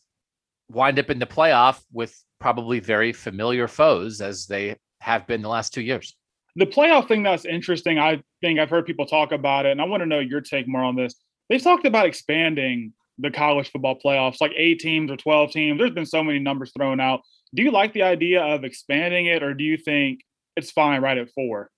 [0.68, 5.48] wind up in the playoff with probably very familiar foes as they have been the
[5.48, 6.16] last two years.
[6.56, 9.84] the playoff thing that's interesting, I think I've heard people talk about it, and I
[9.84, 11.14] want to know your take more on this.
[11.48, 15.78] They've talked about expanding the college football playoffs, like eight teams or 12 teams.
[15.78, 17.20] There's been so many numbers thrown out.
[17.54, 20.20] Do you like the idea of expanding it, or do you think
[20.56, 21.70] it's fine right at four?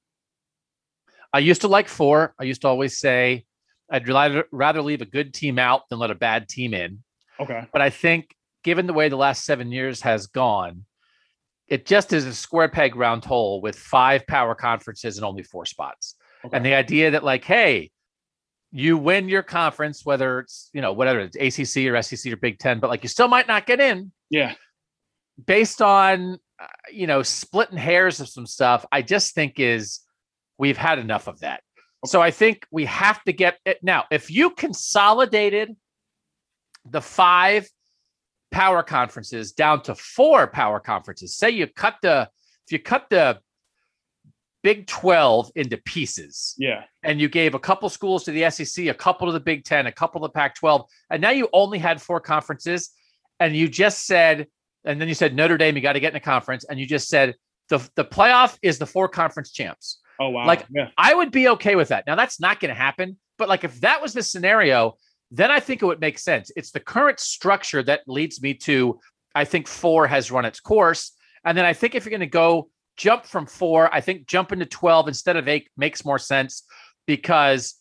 [1.33, 2.35] I used to like four.
[2.39, 3.45] I used to always say
[3.91, 7.03] I'd rather, rather leave a good team out than let a bad team in.
[7.41, 7.67] Okay.
[7.73, 10.85] But I think given the way the last seven years has gone,
[11.69, 15.67] it just is a square peg round hole with five power conferences and only four
[15.67, 16.15] spots.
[16.45, 16.57] Okay.
[16.57, 17.91] And the idea that like, hey,
[18.71, 22.59] you win your conference, whether it's you know whatever it's ACC or SEC or Big
[22.59, 24.13] Ten, but like you still might not get in.
[24.31, 24.55] Yeah.
[25.47, 30.01] Based on Uh, you know splitting hairs of some stuff, I just think is
[30.59, 31.61] we've had enough of that.
[32.05, 32.11] Okay.
[32.11, 34.05] So I think we have to get it now.
[34.11, 35.75] If you consolidated
[36.85, 37.69] the five
[38.55, 41.37] power conferences down to four power conferences.
[41.37, 42.31] Say you cut the
[42.67, 43.41] if you cut the
[44.63, 46.55] Big 12 into pieces.
[46.57, 46.85] Yeah.
[47.03, 49.87] And you gave a couple schools to the SEC, a couple to the Big 10,
[49.87, 52.89] a couple to the Pac 12, and now you only had four conferences
[53.39, 54.47] and you just said
[54.85, 56.87] and then you said Notre Dame you got to get in a conference and you
[56.87, 57.35] just said
[57.69, 60.01] the the playoff is the four conference champs.
[60.21, 60.47] Oh wow.
[60.47, 60.89] Like yeah.
[60.97, 62.07] I would be okay with that.
[62.07, 64.97] Now that's not going to happen, but like if that was the scenario,
[65.31, 66.51] then I think it would make sense.
[66.57, 69.01] It's the current structure that leads me to
[69.35, 71.13] I think four has run its course.
[71.45, 74.53] And then I think if you're going to go jump from four, I think jump
[74.53, 76.63] into 12 instead of eight makes more sense
[77.07, 77.75] because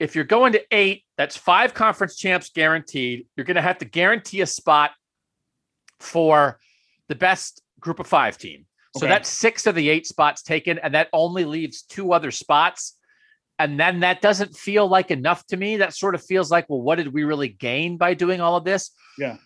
[0.00, 3.26] if you're going to eight, that's five conference champs guaranteed.
[3.36, 4.90] You're going to have to guarantee a spot
[6.02, 6.58] for
[7.08, 8.66] the best group of five team.
[8.96, 9.14] So okay.
[9.14, 12.96] that's six of the eight spots taken, and that only leaves two other spots
[13.62, 15.76] and then that doesn't feel like enough to me.
[15.76, 18.64] That sort of feels like, well, what did we really gain by doing all of
[18.64, 18.90] this?
[19.16, 19.36] Yeah.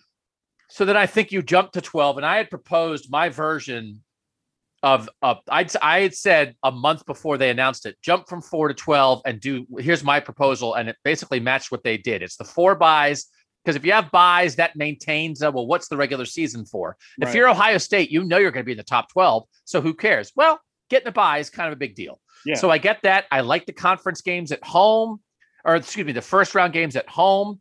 [0.71, 4.03] So then I think you jump to 12, and I had proposed my version
[4.83, 8.69] of uh, I'd I had said a month before they announced it, jump from four
[8.69, 12.23] to 12 and do here's my proposal, and it basically matched what they did.
[12.23, 13.27] It's the four buys.
[13.67, 16.97] Because if you have buys, that maintains, uh, well, what's the regular season for?
[17.21, 17.29] Right.
[17.29, 19.43] If you're Ohio State, you know you're going to be in the top 12.
[19.65, 20.31] So who cares?
[20.37, 22.21] Well, getting a buy is kind of a big deal.
[22.45, 22.55] Yeah.
[22.55, 23.25] So I get that.
[23.33, 25.19] I like the conference games at home,
[25.65, 27.61] or excuse me, the first round games at home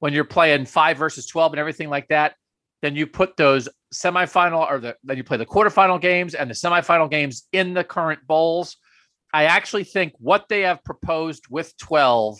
[0.00, 2.34] when you're playing five versus 12 and everything like that.
[2.82, 6.54] Then you put those semifinal or the then you play the quarterfinal games and the
[6.54, 8.76] semifinal games in the current bowls.
[9.32, 12.38] I actually think what they have proposed with 12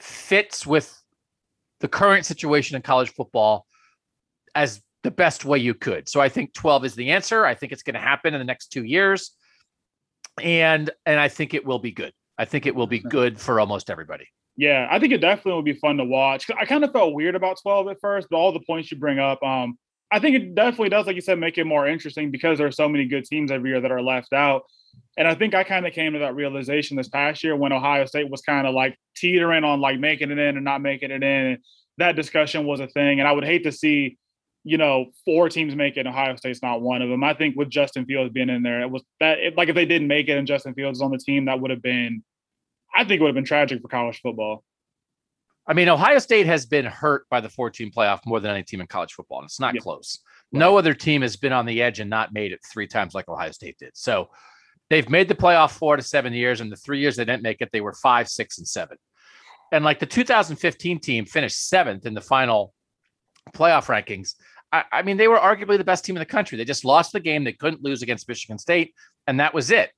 [0.00, 1.00] fits with
[1.80, 3.66] the current situation in college football
[4.54, 6.08] as the best way you could.
[6.08, 7.44] So I think 12 is the answer.
[7.44, 9.32] I think it's going to happen in the next two years
[10.42, 12.12] and and I think it will be good.
[12.38, 14.26] I think it will be good for almost everybody.
[14.56, 16.46] Yeah, I think it definitely will be fun to watch.
[16.58, 19.18] I kind of felt weird about 12 at first, but all the points you bring
[19.18, 19.78] up, um,
[20.10, 22.72] I think it definitely does, like you said, make it more interesting because there are
[22.72, 24.62] so many good teams every year that are left out.
[25.16, 28.04] And I think I kind of came to that realization this past year when Ohio
[28.06, 31.22] State was kind of like teetering on like making it in and not making it
[31.22, 31.58] in.
[31.98, 33.18] that discussion was a thing.
[33.18, 34.16] And I would hate to see
[34.64, 36.06] you know, four teams make it.
[36.06, 37.24] Ohio State's not one of them.
[37.24, 39.86] I think with Justin Fields being in there, it was that it, like if they
[39.86, 42.22] didn't make it and Justin Fields is on the team, that would have been,
[42.94, 44.62] I think, it would have been tragic for college football.
[45.66, 48.80] I mean, Ohio State has been hurt by the 14 playoff more than any team
[48.80, 49.80] in college football, and it's not yeah.
[49.80, 50.18] close.
[50.52, 50.58] Right.
[50.60, 53.28] No other team has been on the edge and not made it three times like
[53.28, 53.92] Ohio State did.
[53.94, 54.28] So
[54.90, 57.60] they've made the playoff four to seven years, and the three years they didn't make
[57.60, 58.96] it, they were five, six, and seven.
[59.72, 62.72] And like the 2015 team finished seventh in the final
[63.54, 64.34] playoff rankings.
[64.72, 66.56] I, I mean, they were arguably the best team in the country.
[66.58, 67.44] They just lost the game.
[67.44, 68.94] They couldn't lose against Michigan State,
[69.26, 69.90] and that was it.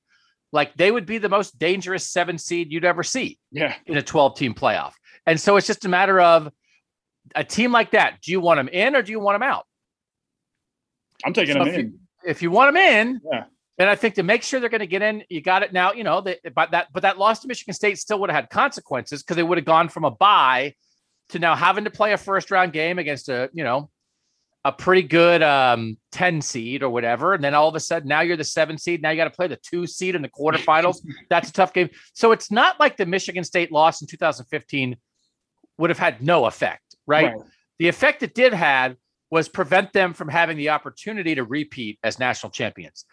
[0.53, 3.75] Like they would be the most dangerous seven seed you'd ever see yeah.
[3.85, 4.93] in a 12 team playoff.
[5.25, 6.49] And so it's just a matter of
[7.35, 8.21] a team like that.
[8.21, 9.65] Do you want them in or do you want them out?
[11.23, 11.85] I'm taking so them if in.
[11.85, 13.43] You, if you want them in, yeah.
[13.77, 15.93] Then I think to make sure they're going to get in, you got it now.
[15.93, 18.49] You know, they, but that but that loss to Michigan State still would have had
[18.49, 20.75] consequences because they would have gone from a bye
[21.29, 23.89] to now having to play a first round game against a you know
[24.63, 27.33] a pretty good um, 10 seed or whatever.
[27.33, 29.01] And then all of a sudden, now you're the seven seed.
[29.01, 30.97] Now you got to play the two seed in the quarterfinals.
[31.29, 31.89] That's a tough game.
[32.13, 34.97] So it's not like the Michigan State loss in 2015
[35.79, 37.33] would have had no effect, right?
[37.33, 37.45] right.
[37.79, 38.95] The effect it did have
[39.31, 43.05] was prevent them from having the opportunity to repeat as national champions.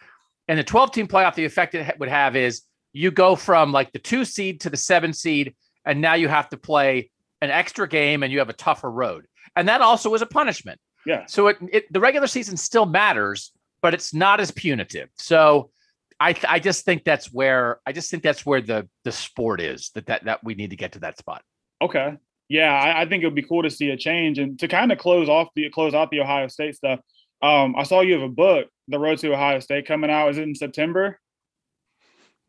[0.49, 3.93] And the 12 team playoff, the effect it would have is you go from like
[3.93, 7.87] the two seed to the seven seed, and now you have to play an extra
[7.87, 9.25] game and you have a tougher road.
[9.55, 11.25] And that also is a punishment yeah.
[11.27, 15.09] So it, it the regular season still matters, but it's not as punitive.
[15.15, 15.71] So
[16.19, 19.91] I I just think that's where I just think that's where the the sport is
[19.95, 21.41] that that that we need to get to that spot.
[21.81, 22.17] Okay.
[22.47, 24.91] Yeah, I, I think it would be cool to see a change and to kind
[24.91, 26.99] of close off the close out the Ohio State stuff.
[27.41, 30.29] Um, I saw you have a book, The Road to Ohio State, coming out.
[30.29, 31.19] Is it in September?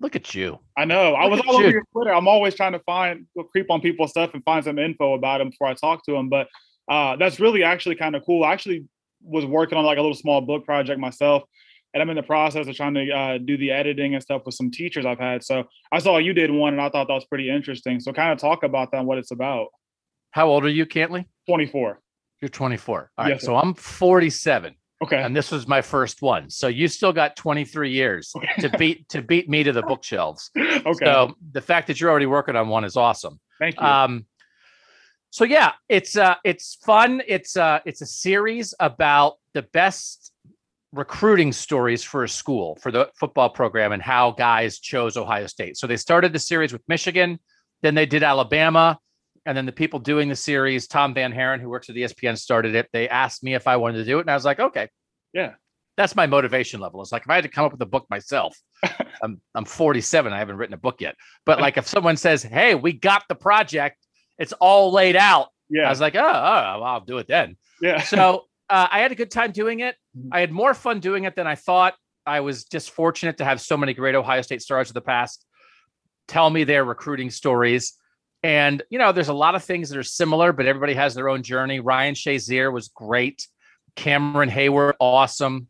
[0.00, 0.58] Look at you.
[0.76, 1.14] I know.
[1.14, 2.14] I was all over your Twitter.
[2.14, 5.50] I'm always trying to find, creep on people's stuff and find some info about them
[5.50, 6.30] before I talk to them.
[6.30, 6.48] But
[6.88, 8.42] uh, that's really actually kind of cool.
[8.42, 8.86] I actually
[9.22, 11.42] was working on like a little small book project myself,
[11.92, 14.54] and I'm in the process of trying to uh, do the editing and stuff with
[14.54, 15.44] some teachers I've had.
[15.44, 18.00] So I saw you did one, and I thought that was pretty interesting.
[18.00, 19.68] So kind of talk about that and what it's about.
[20.30, 21.26] How old are you, Cantley?
[21.46, 22.00] 24.
[22.40, 23.10] You're 24.
[23.18, 23.32] All right.
[23.32, 24.74] Yes, so I'm 47.
[25.02, 25.22] Okay.
[25.22, 26.50] And this was my first one.
[26.50, 28.60] So you still got 23 years okay.
[28.60, 30.50] to beat to beat me to the bookshelves.
[30.58, 30.92] okay.
[30.98, 33.40] So the fact that you're already working on one is awesome.
[33.58, 33.86] Thank you.
[33.86, 34.26] Um
[35.30, 37.22] so yeah, it's uh it's fun.
[37.26, 40.32] It's uh it's a series about the best
[40.92, 45.76] recruiting stories for a school for the football program and how guys chose Ohio State.
[45.76, 47.38] So they started the series with Michigan,
[47.82, 48.98] then they did Alabama,
[49.46, 52.88] and then the people doing the series, Tom VanHaaren, who works at ESPN, started it.
[52.92, 54.88] They asked me if I wanted to do it, and I was like, okay,
[55.32, 55.54] yeah,
[55.96, 57.00] that's my motivation level.
[57.02, 58.56] It's like if I had to come up with a book myself,
[59.22, 61.16] I'm I'm 47, I haven't written a book yet.
[61.46, 63.96] But like if someone says, hey, we got the project,
[64.38, 65.48] it's all laid out.
[65.68, 66.22] Yeah, I was like, oh, oh
[66.80, 67.56] well, I'll do it then.
[67.80, 68.02] Yeah.
[68.02, 69.96] So uh, I had a good time doing it.
[70.16, 70.28] Mm-hmm.
[70.32, 71.94] I had more fun doing it than I thought.
[72.26, 75.46] I was just fortunate to have so many great Ohio State stars of the past
[76.30, 77.94] tell me their recruiting stories.
[78.42, 81.28] And, you know, there's a lot of things that are similar, but everybody has their
[81.28, 81.80] own journey.
[81.80, 83.46] Ryan Shazier was great.
[83.96, 85.68] Cameron Heyward, awesome.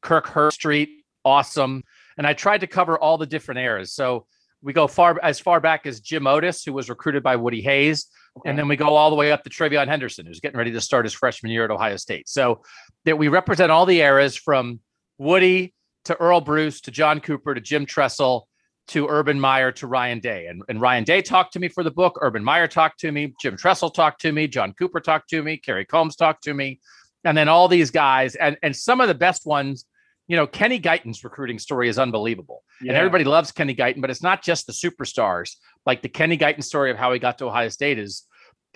[0.00, 0.88] Kirk Herbstreit,
[1.24, 1.82] awesome.
[2.16, 3.92] And I tried to cover all the different eras.
[3.92, 4.26] So
[4.62, 8.06] we go far as far back as Jim Otis, who was recruited by Woody Hayes.
[8.38, 8.50] Okay.
[8.50, 10.80] And then we go all the way up to TreVeyon Henderson, who's getting ready to
[10.80, 12.28] start his freshman year at Ohio State.
[12.28, 12.62] So
[13.04, 14.80] that we represent all the eras from
[15.18, 15.74] Woody
[16.06, 18.47] to Earle Bruce to John Cooper to Jim Tressel
[18.88, 20.46] to Urban Meyer to Ryan Day.
[20.46, 22.18] And, and Ryan Day talked to me for the book.
[22.20, 23.34] Urban Meyer talked to me.
[23.40, 24.48] Jim Tressel talked to me.
[24.48, 25.56] John Cooper talked to me.
[25.56, 26.80] Kerry Coombs talked to me.
[27.24, 29.84] And then all these guys, and, and some of the best ones,
[30.26, 32.62] you know, Kenny Guiton's recruiting story is unbelievable.
[32.80, 32.90] Yeah.
[32.90, 35.56] And everybody loves Kenny Guiton, but it's not just the superstars.
[35.86, 38.24] Like the Kenny Guiton story of how he got to Ohio State is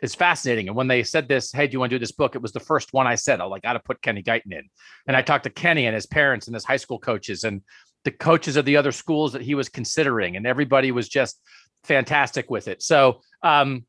[0.03, 0.67] is fascinating.
[0.67, 2.35] And when they said this, hey, do you want to do this book?
[2.35, 4.69] It was the first one I said, oh, I got to put Kenny Guiton in.
[5.07, 7.45] And I talked to Kenny and his parents and his high school coaches.
[7.45, 7.63] And
[8.05, 11.41] the coaches of the other schools that he was considering, and everybody was just
[11.85, 12.83] fantastic with it.
[12.83, 13.85] So, um,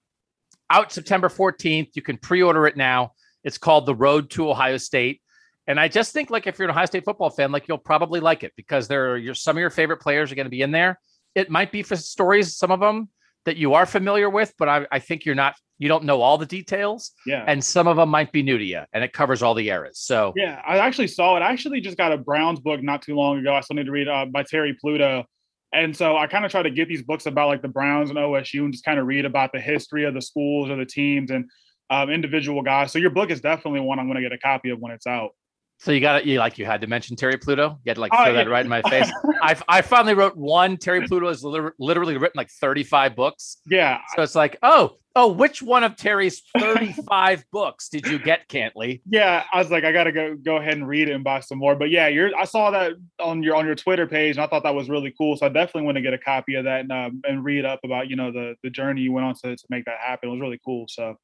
[0.69, 3.12] out September 14th, you can pre-order it now.
[3.43, 5.21] It's called The Road to Ohio State.
[5.67, 8.19] And I just think, like, if you're an Ohio State football fan, like, you'll probably
[8.19, 10.62] like it because there are your some of your favorite players are going to be
[10.62, 10.99] in there.
[11.36, 13.10] It might be for stories, some of them
[13.46, 16.38] that you are familiar with, but I, I think you're not you don't know all
[16.38, 17.12] the details.
[17.26, 17.44] Yeah.
[17.46, 20.00] And some of them might be new to you and it covers all the eras.
[20.00, 21.42] So yeah, I actually saw it.
[21.42, 23.54] I actually just got a Browns book not too long ago.
[23.54, 25.26] I still need to read uh, by Terry Pluto.
[25.74, 28.20] And so I kind of try to get these books about like the Browns and
[28.20, 31.32] OSU and just kind of read about the history of the schools or the teams
[31.32, 31.50] and
[31.90, 32.92] um, individual guys.
[32.92, 35.08] So your book is definitely one I'm going to get a copy of when it's
[35.08, 35.32] out.
[35.84, 36.26] So you got it.
[36.26, 37.78] You like you had to mention Terry Pluto.
[37.84, 38.43] You had to like oh, throw yeah.
[38.46, 39.12] that right in my face.
[39.41, 40.78] I I finally wrote one.
[40.78, 43.58] Terry Pluto has literally written like 35 books.
[43.67, 44.00] Yeah.
[44.15, 49.02] So it's like, oh, oh, which one of Terry's 35 books did you get, Cantley?
[49.10, 51.58] Yeah, I was like, I gotta go go ahead and read it and buy some
[51.58, 51.76] more.
[51.76, 54.63] But yeah, you're I saw that on your on your Twitter page, and I thought
[54.63, 55.36] that was really cool.
[55.36, 57.82] So I definitely want to get a copy of that and um, and read up
[57.84, 60.30] about you know the the journey you went on to to make that happen.
[60.30, 60.86] It was really cool.
[60.88, 61.17] So.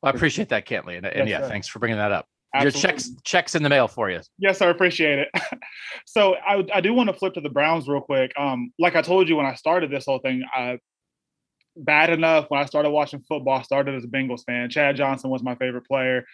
[0.00, 2.28] Well, I appreciate that, Cantley, and, and yeah, thanks for bringing that up.
[2.54, 2.80] Absolutely.
[2.80, 4.20] Your checks checks in the mail for you.
[4.38, 5.28] Yes, I appreciate it.
[6.06, 8.32] so I, I do want to flip to the Browns real quick.
[8.38, 10.78] Um, like I told you when I started this whole thing, I,
[11.76, 13.58] bad enough when I started watching football.
[13.58, 14.70] I started as a Bengals fan.
[14.70, 16.24] Chad Johnson was my favorite player.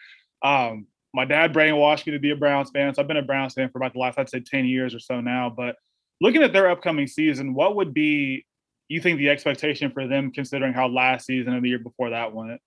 [0.43, 3.55] Um, my dad brainwashed me to be a Browns fan, so I've been a Browns
[3.55, 5.53] fan for about the last I'd say ten years or so now.
[5.55, 5.77] But
[6.21, 8.45] looking at their upcoming season, what would be
[8.89, 12.33] you think the expectation for them considering how last season and the year before that
[12.33, 12.61] went?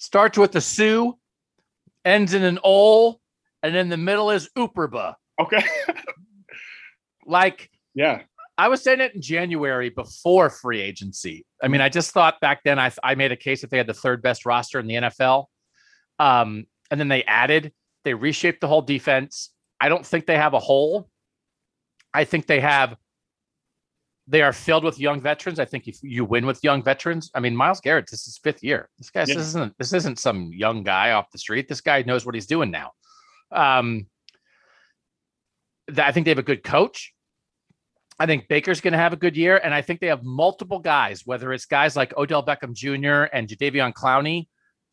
[0.00, 1.16] Starts with the Sioux,
[2.04, 3.20] ends in an Ol,
[3.62, 5.14] and in the middle is Uperba.
[5.38, 5.62] Okay.
[7.26, 8.22] like, yeah.
[8.58, 11.46] I was saying it in January before free agency.
[11.62, 13.86] I mean, I just thought back then I, I made a case that they had
[13.86, 15.46] the third best roster in the NFL.
[16.18, 17.72] Um, and then they added,
[18.04, 19.50] they reshaped the whole defense.
[19.80, 21.08] I don't think they have a hole.
[22.12, 22.96] I think they have
[24.30, 25.58] they are filled with young veterans.
[25.58, 28.62] I think if you win with young veterans, I mean Myles Garrett, this is fifth
[28.62, 28.88] year.
[28.96, 29.34] This guy yeah.
[29.34, 31.68] this isn't this isn't some young guy off the street.
[31.68, 32.92] This guy knows what he's doing now.
[33.50, 34.06] Um,
[35.98, 37.12] I think they have a good coach.
[38.20, 40.78] I think Baker's going to have a good year, and I think they have multiple
[40.78, 43.34] guys, whether it's guys like Odell Beckham Jr.
[43.34, 44.46] and Jadeveon Clowney,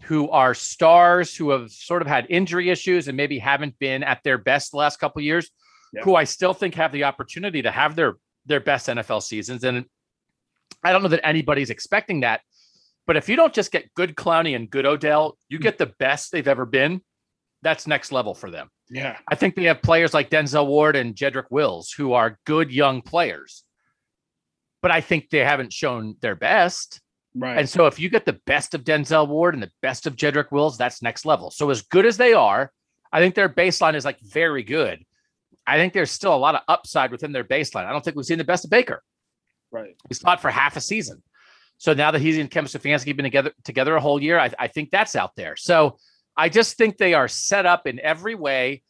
[0.04, 4.24] who are stars who have sort of had injury issues and maybe haven't been at
[4.24, 5.52] their best the last couple years,
[5.94, 6.04] yeah.
[6.04, 8.16] who I still think have the opportunity to have their
[8.48, 9.64] their best NFL seasons.
[9.64, 9.86] And
[10.84, 12.42] I don't know that anybody's expecting that.
[13.06, 15.64] But if you don't just get good Clowney and good Odell, you hmm.
[15.64, 17.02] get the best they've ever been.
[17.64, 18.70] that's next level for them.
[18.90, 19.18] Yeah.
[19.28, 23.02] I think they have players like Denzel Ward and Jedrick Wills who are good young
[23.02, 23.64] players.
[24.82, 27.02] But I think they haven't shown their best.
[27.36, 27.58] Right.
[27.58, 30.52] And so if you get the best of Denzel Ward and the best of Jedrick
[30.52, 31.52] Wills, that's next level.
[31.52, 32.72] So as good as they are,
[33.12, 35.04] I think their baseline is like very good.
[35.68, 37.86] I think there's still a lot of upside within their baseline.
[37.86, 39.04] I don't think we've seen the best of Baker.
[39.70, 39.96] right.
[40.08, 41.22] He's saw for half a season.
[41.78, 44.68] So now that he's in Kevin Stefanski been together together a whole year, I, I
[44.68, 45.56] think that's out there.
[45.56, 45.98] So
[46.36, 48.82] I just think they are set up in every way.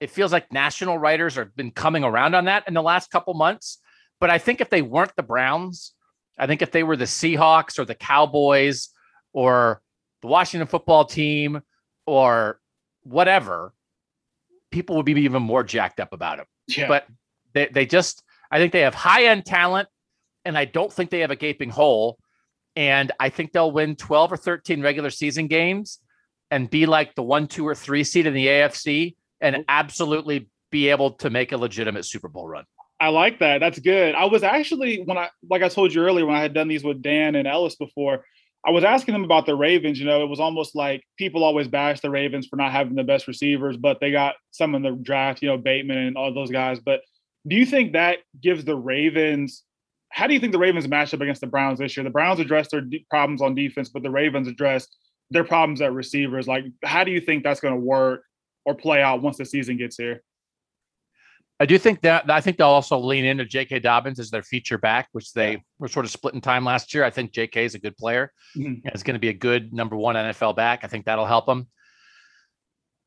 [0.00, 3.34] It feels like national writers have been coming around on that in the last couple
[3.34, 3.78] months.
[4.20, 5.94] But I think if they weren't the Browns,
[6.38, 8.90] I think if they were the Seahawks or the Cowboys
[9.32, 9.80] or
[10.22, 11.62] the Washington football team
[12.06, 12.60] or
[13.02, 13.72] whatever,
[14.70, 16.46] people would be even more jacked up about them.
[16.66, 16.88] Yeah.
[16.88, 17.06] But
[17.54, 19.88] they, they just, I think they have high end talent,
[20.44, 22.18] and I don't think they have a gaping hole.
[22.76, 25.98] And I think they'll win 12 or 13 regular season games
[26.50, 30.88] and be like the one, two, or three seed in the AFC and absolutely be
[30.88, 32.64] able to make a legitimate Super Bowl run.
[33.00, 33.58] I like that.
[33.58, 34.14] That's good.
[34.14, 36.82] I was actually when I like I told you earlier when I had done these
[36.82, 38.24] with Dan and Ellis before,
[38.68, 39.98] I was asking them about the Ravens.
[39.98, 43.02] You know, it was almost like people always bash the Ravens for not having the
[43.02, 46.50] best receivers, but they got some in the draft, you know, Bateman and all those
[46.50, 46.78] guys.
[46.78, 47.00] But
[47.46, 49.64] do you think that gives the Ravens
[50.10, 52.04] how do you think the Ravens match up against the Browns this year?
[52.04, 54.96] The Browns addressed their problems on defense, but the Ravens addressed
[55.30, 56.48] their problems at receivers.
[56.48, 58.22] Like, how do you think that's going to work
[58.64, 60.22] or play out once the season gets here?
[61.60, 63.80] I do think that I think they'll also lean into J.K.
[63.80, 65.58] Dobbins as their feature back, which they Yeah.
[65.80, 67.02] were sort of split in time last year.
[67.04, 67.64] I think J.K.
[67.64, 68.32] is a good player.
[68.56, 68.64] Mhm.
[68.84, 70.84] and It's going to be a good number one NFL back.
[70.84, 71.68] I think that'll help them.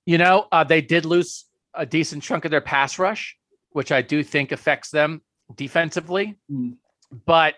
[0.05, 3.37] You know, uh, they did lose a decent chunk of their pass rush,
[3.69, 5.21] which I do think affects them
[5.55, 6.37] defensively.
[6.51, 6.77] Mhm.
[7.25, 7.55] But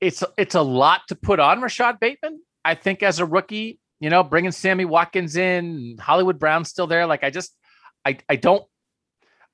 [0.00, 2.40] it's it's a lot to put on Rashod Bateman.
[2.64, 7.06] I think as a rookie, you know, bringing Sammy Watkins in, Hollywood Brown's still there.
[7.06, 7.56] Like I just,
[8.04, 8.64] I I don't,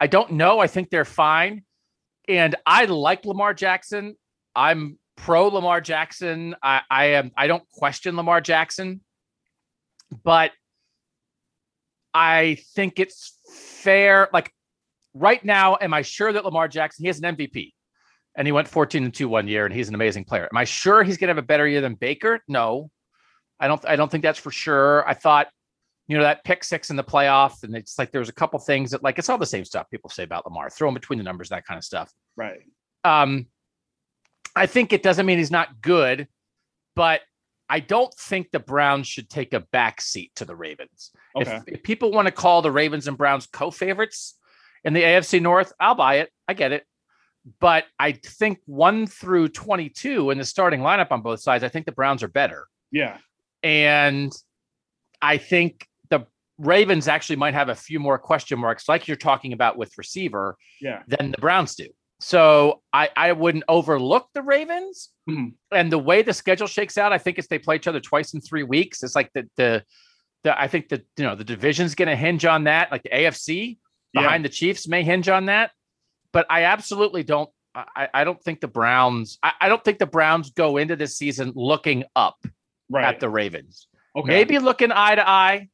[0.00, 0.58] I don't know.
[0.58, 1.64] I think they're fine,
[2.26, 4.16] and I like Lamar Jackson.
[4.56, 6.56] I'm pro Lamar Jackson.
[6.62, 7.32] I, I am.
[7.36, 9.02] I don't question Lamar Jackson,
[10.24, 10.52] but
[12.14, 13.38] I think it's
[13.82, 14.28] fair.
[14.32, 14.52] Like
[15.12, 17.04] right now, am I sure that Lamar Jackson?
[17.04, 17.72] He has an MVP,
[18.36, 20.48] and he went 14 and two one year, and he's an amazing player.
[20.50, 22.40] Am I sure he's to have a better year than Baker?
[22.48, 22.90] No,
[23.58, 23.84] I don't.
[23.86, 25.06] I don't think that's for sure.
[25.06, 25.48] I thought.
[26.10, 28.58] You know that pick six in the playoff, and it's like there was a couple
[28.58, 30.68] things that like it's all the same stuff people say about Lamar.
[30.68, 32.12] Throw him between the numbers, that kind of stuff.
[32.36, 32.62] Right.
[33.04, 33.46] Um,
[34.56, 36.26] I think it doesn't mean he's not good,
[36.96, 37.20] but
[37.68, 41.12] I don't think the Browns should take a back seat to the Ravens.
[41.36, 41.60] Okay.
[41.68, 44.36] If, if people want to call the Ravens and Browns co-favorites
[44.82, 46.30] in the AFC North, I'll buy it.
[46.48, 46.84] I get it.
[47.60, 51.86] But I think one through 22 in the starting lineup on both sides, I think
[51.86, 52.66] the Browns are better.
[52.90, 53.18] yeah.
[53.62, 54.32] And
[55.22, 55.86] I think
[56.60, 60.56] Ravens actually might have a few more question marks, like you're talking about with receiver,
[60.80, 61.02] Yeah.
[61.08, 61.86] than the Browns do.
[62.20, 65.08] So I, I wouldn't overlook the Ravens.
[65.28, 65.54] Mhm.
[65.72, 68.34] And the way the schedule shakes out, I think it's they play each other twice
[68.34, 69.02] in three weeks.
[69.02, 69.82] It's like the the,
[70.44, 72.90] the I think that you know the division's going to hinge on that.
[72.92, 73.78] Like the AFC
[74.12, 74.22] Yeah.
[74.22, 75.70] behind the Chiefs may hinge on that.
[76.32, 77.48] But I absolutely don't.
[77.74, 79.38] I, I don't think the Browns.
[79.42, 82.36] I, I don't think the Browns go into this season looking up
[82.90, 83.04] Right.
[83.04, 83.86] at the Ravens.
[84.16, 84.26] okay.
[84.28, 85.68] Maybe looking eye to eye,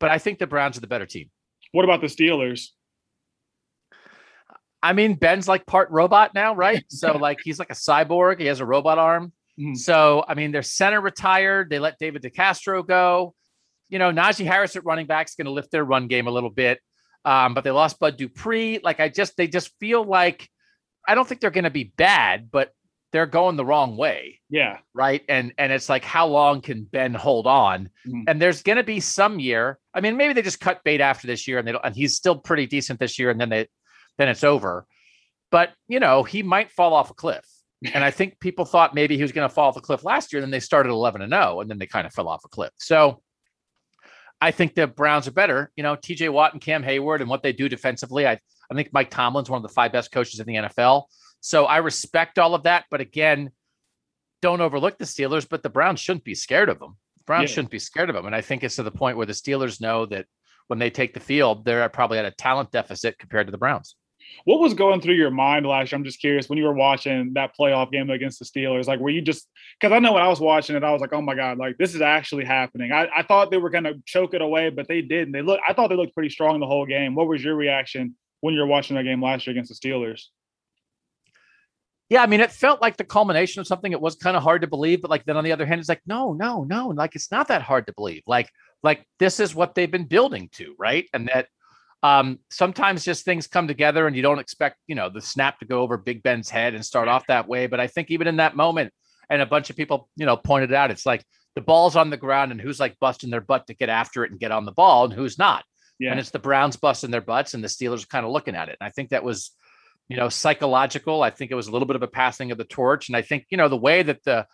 [0.00, 1.30] but I think the Browns are the better team.
[1.72, 2.68] What about the Steelers?
[4.82, 6.84] I mean, Ben's like part robot now, right?
[6.90, 8.38] So like he's like a cyborg.
[8.38, 9.32] He has a robot arm.
[9.58, 9.76] Mhm.
[9.76, 11.70] So I mean, their center retired.
[11.70, 13.34] They let David DeCastro go.
[13.88, 16.30] You know, Najee Harris at running back is going to lift their run game a
[16.30, 16.80] little bit.
[17.24, 18.80] Um, but they lost Bud Dupree.
[18.82, 20.48] Like I just, they just feel like
[21.06, 22.70] I don't think they're going to be bad, but
[23.14, 24.78] they're going the wrong way, Yeah.
[24.92, 25.22] right?
[25.28, 27.88] And and it's like, how long can Ben hold on?
[28.04, 28.24] Mhm.
[28.26, 29.78] And there's going to be some year.
[29.94, 31.84] I mean, maybe they just cut bait after this year, and they don't.
[31.84, 33.68] And he's still pretty decent this year, and then they,
[34.18, 34.84] then it's over.
[35.52, 37.44] But you know, he might fall off a cliff.
[37.92, 40.32] And I think people thought maybe he was going to fall off a cliff last
[40.32, 40.38] year.
[40.42, 42.48] and Then they started 11 and 0, and then they kind of fell off a
[42.48, 42.72] cliff.
[42.78, 43.22] So
[44.40, 45.70] I think the Browns are better.
[45.76, 48.26] You know, TJ Watt and Cam Heyward and what they do defensively.
[48.26, 48.40] I,
[48.70, 51.04] I think Mike Tomlin's one of the five best coaches in the NFL.
[51.44, 52.86] So I respect all of that.
[52.90, 53.50] But again,
[54.40, 56.96] don't overlook the Steelers, but the Browns shouldn't be scared of them.
[57.18, 57.56] The Browns Yeah.
[57.56, 58.24] shouldn't be scared of them.
[58.24, 60.24] And I think it's to the point where the Steelers know that
[60.68, 63.94] when they take the field, they're probably at a talent deficit compared to the Browns.
[64.46, 65.98] What was going through your mind last year?
[65.98, 68.86] I'm just curious when you were watching that playoff game against the Steelers.
[68.86, 69.46] Like, were you just
[69.78, 71.76] because I know when I was watching it, I was like, oh my God, like
[71.76, 72.90] this is actually happening.
[72.90, 75.32] I, I thought they were going to choke it away, but they didn't.
[75.32, 77.14] They look, I thought they looked pretty strong the whole game.
[77.14, 80.28] What was your reaction when you were watching that game last year against the Steelers?
[82.10, 83.90] Yeah, I mean, it felt like the culmination of something.
[83.90, 85.88] It was kind of hard to believe, but like then on the other hand, it's
[85.88, 88.22] like, no, no, no, like it's not that hard to believe.
[88.26, 88.50] Like
[88.82, 91.08] like this is what they've been building to, right?
[91.14, 91.48] And that
[92.02, 95.64] um, sometimes just things come together and you don't expect, you know, the snap to
[95.64, 97.66] go over Big Ben's head and start off that way.
[97.66, 98.92] But I think even in that moment,
[99.30, 101.24] and a bunch of people, you know, pointed out, it's like
[101.54, 104.30] the ball's on the ground and who's like busting their butt to get after it
[104.30, 105.64] and get on the ball and who's not.
[105.98, 106.10] Yeah.
[106.10, 108.76] And it's the Browns busting their butts and the Steelers kind of looking at it.
[108.80, 109.52] And I think that was,
[110.08, 111.22] you know, psychological.
[111.22, 113.08] I think it was a little bit of a passing of the torch.
[113.08, 114.46] And I think, you know, the way that the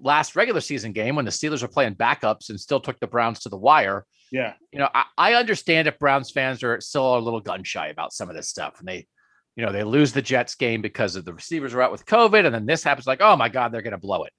[0.00, 3.40] last regular season game when the Steelers were playing backups and still took the Browns
[3.40, 4.06] to the wire.
[4.30, 4.54] Yeah.
[4.72, 8.12] You know, I, I understand if Browns fans are still a little gun shy about
[8.12, 9.06] some of this stuff and they,
[9.56, 12.46] you know, they lose the Jets game because of the receivers are out with COVID.
[12.46, 14.32] And then this happens like, oh my God, they're going to blow it.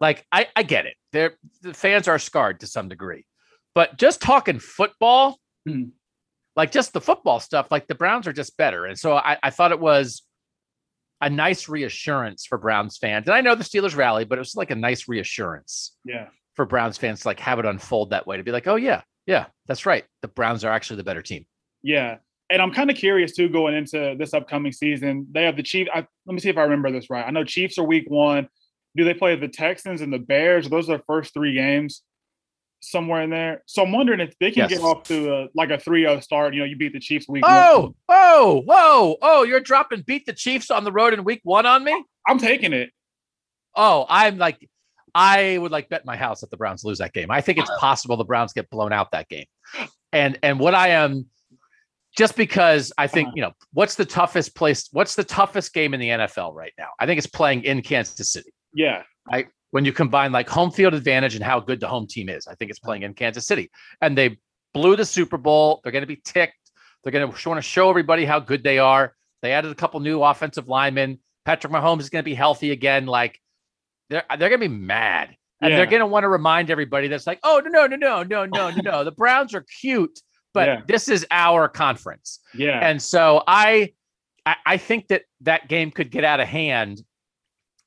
[0.00, 0.94] Like, I, I get it.
[1.12, 3.24] They're the fans are scarred to some degree.
[3.74, 5.38] But just talking football,
[5.68, 5.90] mm-hmm.
[6.56, 8.86] Like just the football stuff, like the Browns are just better.
[8.86, 10.22] And so I, I thought it was
[11.20, 13.26] a nice reassurance for Browns fans.
[13.26, 15.94] And I know the Steelers rally, but it was like a nice reassurance.
[16.04, 16.28] Yeah.
[16.54, 19.02] For Browns fans to like have it unfold that way to be like, oh yeah,
[19.26, 20.04] yeah, that's right.
[20.22, 21.44] The Browns are actually the better team.
[21.82, 22.16] Yeah.
[22.48, 25.26] And I'm kind of curious too going into this upcoming season.
[25.32, 25.90] They have the Chiefs.
[25.92, 27.26] I, let me see if I remember this right.
[27.26, 28.48] I know Chiefs are week one.
[28.96, 30.68] Do they play the Texans and the Bears?
[30.68, 32.02] Those are their first three games
[32.80, 33.62] somewhere in there.
[33.66, 34.78] So I'm wondering if they can yes.
[34.78, 36.54] get off to a, like a 3-0 start.
[36.54, 37.94] You know, you beat the Chiefs week oh, one.
[38.08, 41.84] Oh, whoa, oh, you're dropping beat the Chiefs on the road in week one on
[41.84, 42.04] me?
[42.26, 42.90] I'm taking it.
[43.74, 44.68] Oh, I'm like,
[45.14, 47.30] I would like bet my house that the Browns lose that game.
[47.30, 49.46] I think it's possible the Browns get blown out that game.
[50.12, 51.26] And and what I am
[52.16, 53.34] just because I think, uh-huh.
[53.36, 54.88] you know, what's the toughest place?
[54.92, 56.88] What's the toughest game in the NFL right now?
[56.98, 58.52] I think it's playing in Kansas City.
[58.74, 59.02] Yeah.
[59.30, 59.46] I
[59.76, 62.46] when you combine like home field advantage and how good the home team is.
[62.46, 63.70] I think it's playing in Kansas City.
[64.00, 64.38] And they
[64.72, 65.82] blew the Super Bowl.
[65.82, 66.70] They're going to be ticked.
[67.04, 69.14] They're going to want to show everybody how good they are.
[69.42, 71.18] They added a couple new offensive linemen.
[71.44, 73.04] Patrick Mahomes is going to be healthy again.
[73.04, 73.38] Like
[74.08, 75.36] they're they're going to be mad.
[75.60, 75.76] And yeah.
[75.76, 78.46] they're going to want to remind everybody that's like, oh, no, no, no, no, no,
[78.46, 79.04] no, no.
[79.04, 80.22] The Browns are cute,
[80.54, 80.80] but yeah.
[80.88, 82.40] this is our conference.
[82.54, 82.80] Yeah.
[82.82, 83.92] And so I,
[84.46, 87.02] I, I think that that game could get out of hand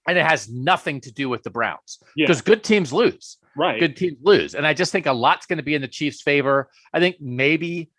[0.09, 2.43] and it has nothing to do with the Browns because yeah.
[2.43, 3.37] good teams lose.
[3.55, 3.79] Right.
[3.79, 4.55] Good teams lose.
[4.55, 6.69] And I just think a lot's going to be in the Chiefs' favor.
[6.91, 7.91] I think maybe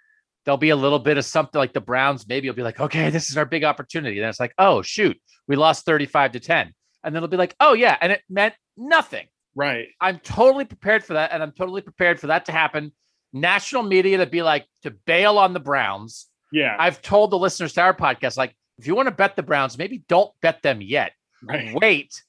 [0.45, 2.27] there'll be a little bit of something like the Browns.
[2.27, 4.19] Maybe it'll be like, okay, this is our big opportunity.
[4.19, 6.75] And it's like, oh, shoot, we lost 35 to 10.
[7.05, 7.97] And then it'll be like, oh, yeah.
[8.01, 9.27] And it meant nothing.
[9.55, 9.89] Right.
[10.01, 11.31] I'm totally prepared for that.
[11.33, 12.93] And I'm totally prepared for that to happen.
[13.33, 16.27] National media to be like, to bail on the Browns.
[16.53, 16.75] Yeah.
[16.77, 19.79] I've told the listeners to our podcast, like, if you want to bet the Browns,
[19.79, 21.75] maybe don't bet them yet right.
[21.81, 22.23] wait,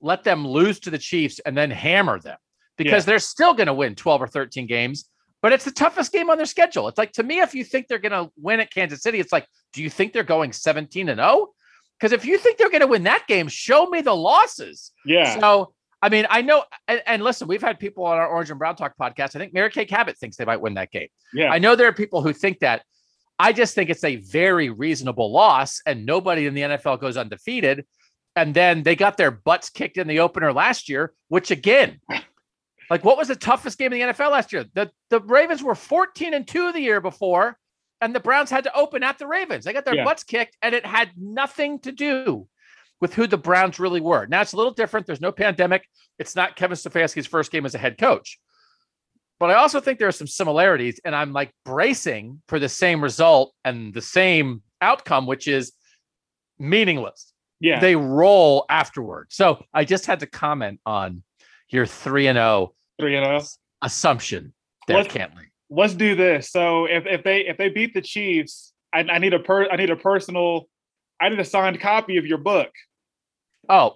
[0.00, 2.38] let them lose to the Chiefs and then hammer them
[2.76, 3.06] because yeah.
[3.12, 5.08] they're still going to win 12 or 13 games,
[5.40, 6.88] but it's the toughest game on their schedule.
[6.88, 9.32] It's like to me, if you think they're going to win at Kansas City, it's
[9.32, 11.48] like, do you think they're going 17 and 0?
[11.98, 14.90] Because if you think they're going to win that game, show me the losses.
[15.06, 15.38] Yeah.
[15.38, 18.58] So, I mean, I know, and, and, listen, we've had people on our Orange and
[18.58, 19.36] Brown Talk podcast.
[19.36, 21.06] I think Mary Kay Cabot thinks they might win that game.
[21.32, 21.52] Yeah.
[21.52, 22.82] I know there are people who think that.
[23.38, 27.84] I just think it's a very reasonable loss, and nobody in the NFL goes undefeated
[28.34, 32.00] and then they got their butts kicked in the opener last year, which again,
[32.90, 34.64] like what was the toughest game in the NFL last year?
[34.74, 37.58] The the Ravens were 14 and 2 the year before,
[38.00, 39.64] and the Browns had to open at the Ravens.
[39.64, 40.04] They got their yeah.
[40.04, 42.48] butts kicked, and it had nothing to do
[43.00, 44.26] with who the Browns really were.
[44.26, 45.06] Now it's a little different.
[45.06, 45.86] There's no pandemic.
[46.18, 48.38] It's not Kevin Stefanski's first game as a head coach.
[49.40, 53.02] But I also think there are some similarities, and I'm like bracing for the same
[53.02, 55.72] result and the same outcome, which is
[56.60, 57.31] meaningless
[57.62, 57.80] yeah.
[57.80, 59.28] they roll afterward.
[59.30, 61.22] So I just had to comment on
[61.68, 63.86] your three and zero, oh three and zero oh.
[63.86, 64.52] assumption
[64.88, 65.46] let's, Cantley.
[65.70, 66.50] Let's do this.
[66.50, 69.76] So if, if they if they beat the Chiefs, I, I need a per I
[69.76, 70.68] need a personal,
[71.20, 72.70] I need a signed copy of your book.
[73.68, 73.94] Oh,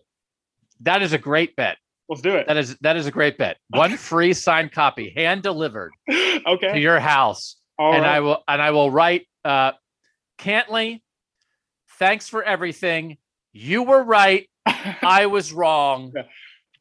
[0.80, 1.76] that is a great bet.
[2.08, 2.46] Let's do it.
[2.46, 3.56] That is that is a great bet.
[3.70, 8.16] One free signed copy, hand delivered, okay, to your house, All and right.
[8.16, 9.26] I will and I will write.
[9.44, 9.72] uh
[10.38, 11.00] Cantley,
[11.98, 13.16] thanks for everything.
[13.56, 14.48] You were right.
[14.66, 16.12] I was wrong.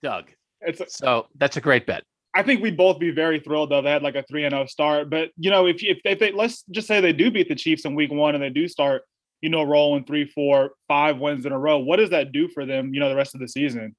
[0.03, 0.29] Doug.
[0.67, 2.03] A, so that's a great bet.
[2.35, 3.81] I think we'd both be very thrilled though.
[3.81, 6.31] They had like a three and zero start, but you know, if if, if they
[6.33, 9.03] let's just say they do beat the Chiefs in Week One and they do start,
[9.39, 12.65] you know, rolling three, four, five wins in a row, what does that do for
[12.65, 12.93] them?
[12.93, 13.95] You know, the rest of the season.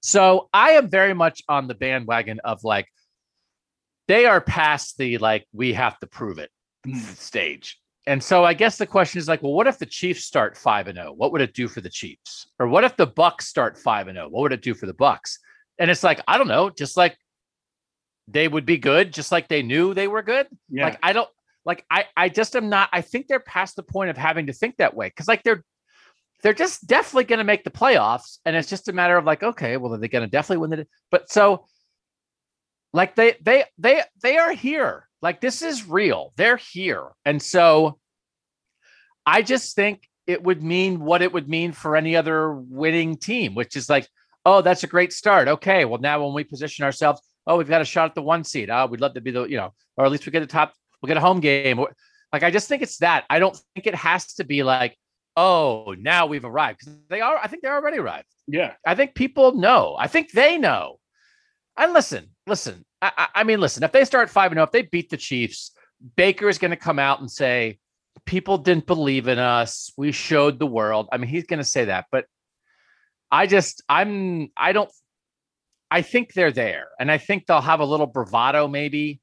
[0.00, 2.88] So I am very much on the bandwagon of like
[4.08, 6.50] they are past the like we have to prove it
[6.84, 6.96] mm.
[7.16, 7.79] stage.
[8.06, 10.88] And so I guess the question is like, well, what if the Chiefs start 5
[10.88, 11.12] and 0?
[11.12, 12.48] What would it do for the Chiefs?
[12.58, 14.28] Or what if the Bucks start 5 and 0?
[14.28, 15.38] What would it do for the Bucks?
[15.78, 17.16] And it's like, I don't know, just like
[18.26, 20.46] they would be good, just like they knew they were good.
[20.68, 20.86] Yeah.
[20.86, 21.28] Like I don't
[21.64, 24.52] like I I just am not I think they're past the point of having to
[24.52, 25.64] think that way cuz like they're
[26.42, 29.42] they're just definitely going to make the playoffs and it's just a matter of like
[29.42, 31.66] okay, well are they going to definitely win the but so
[32.92, 35.06] Like they they they they are here.
[35.22, 36.32] Like this is real.
[36.36, 37.08] They're here.
[37.24, 37.98] And so
[39.26, 43.54] I just think it would mean what it would mean for any other winning team,
[43.54, 44.08] which is like,
[44.46, 45.48] oh, that's a great start.
[45.48, 48.44] Okay, well now when we position ourselves, oh, we've got a shot at the one
[48.44, 48.70] seed.
[48.70, 50.72] Oh, we'd love to be the, you know, or at least we get a top,
[51.00, 51.84] we'll get a home game.
[52.32, 53.24] Like I just think it's that.
[53.28, 54.96] I don't think it has to be like,
[55.36, 57.36] oh, now we've arrived because they are.
[57.36, 58.26] I think they're already arrived.
[58.46, 59.96] Yeah, I think people know.
[59.98, 60.98] I think they know.
[61.76, 62.84] And listen, listen.
[63.02, 63.82] I, I mean, listen.
[63.82, 65.72] If they start five and zero, if they beat the Chiefs,
[66.16, 67.78] Baker is going to come out and say,
[68.26, 69.92] "People didn't believe in us.
[69.96, 72.26] We showed the world." I mean, he's going to say that, but
[73.30, 74.90] I just, I'm, I don't.
[75.90, 79.20] I think they're there, and I think they'll have a little bravado, maybe,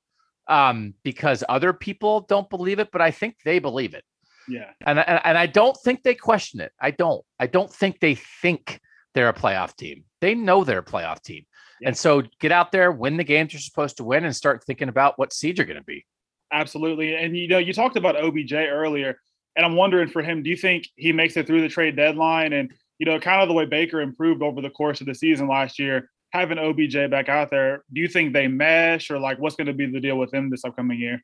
[0.48, 4.04] um, because other people don't believe it, but I think they believe it.
[4.50, 6.72] Yeah, and and, and I don't think they question it.
[6.82, 7.24] I don't.
[7.40, 8.80] I don't think they think
[9.14, 10.04] they're a playoff team.
[10.20, 11.46] They know they're a playoff team.
[11.82, 11.90] Yeah.
[11.90, 14.90] And so get out there, win the games you're supposed to win, and start thinking
[14.90, 16.06] about what seed you're going to be.
[16.52, 17.16] Absolutely.
[17.16, 19.20] And you know, you talked about OBJ earlier,
[19.56, 22.54] and I'm wondering for him, do you think he makes it through the trade deadline?
[22.54, 25.48] And you know, kind of the way Baker improved over the course of the season
[25.48, 29.56] last year, having OBJ back out there, do you think they mesh, or like what's
[29.56, 31.22] going to be the deal with him this upcoming year?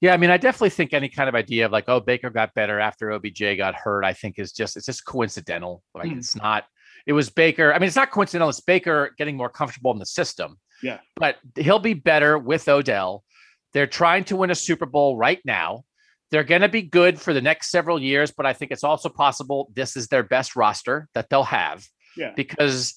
[0.00, 2.52] Yeah, I mean, I definitely think any kind of idea of like, oh, Baker got
[2.54, 5.82] better after OBJ got hurt, I think is just it's just coincidental.
[5.94, 6.18] Like mm.
[6.18, 6.64] it's not
[7.06, 7.72] it was Baker.
[7.72, 8.48] I mean, it's not coincidental.
[8.48, 10.58] It's Baker getting more comfortable in the system.
[10.82, 10.98] Yeah.
[11.16, 13.24] But he'll be better with Odell.
[13.72, 15.84] They're trying to win a Super Bowl right now.
[16.30, 19.08] They're going to be good for the next several years, but I think it's also
[19.08, 21.86] possible this is their best roster that they'll have.
[22.16, 22.32] Yeah.
[22.34, 22.94] Because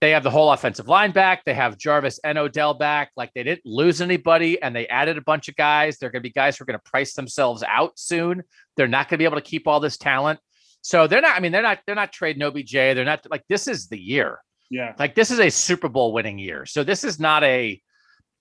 [0.00, 1.44] they have the whole offensive line back.
[1.44, 3.10] They have Jarvis and Odell back.
[3.16, 5.98] Like they didn't lose anybody and they added a bunch of guys.
[5.98, 8.42] They're going to be guys who are going to price themselves out soon.
[8.76, 10.38] They're not going to be able to keep all this talent.
[10.86, 12.70] So they're not, I mean, they're not, they're not trading OBJ.
[12.70, 14.38] They're not like this is the year.
[14.70, 14.94] Yeah.
[14.96, 16.64] Like this is a Super Bowl winning year.
[16.64, 17.82] So this is not a,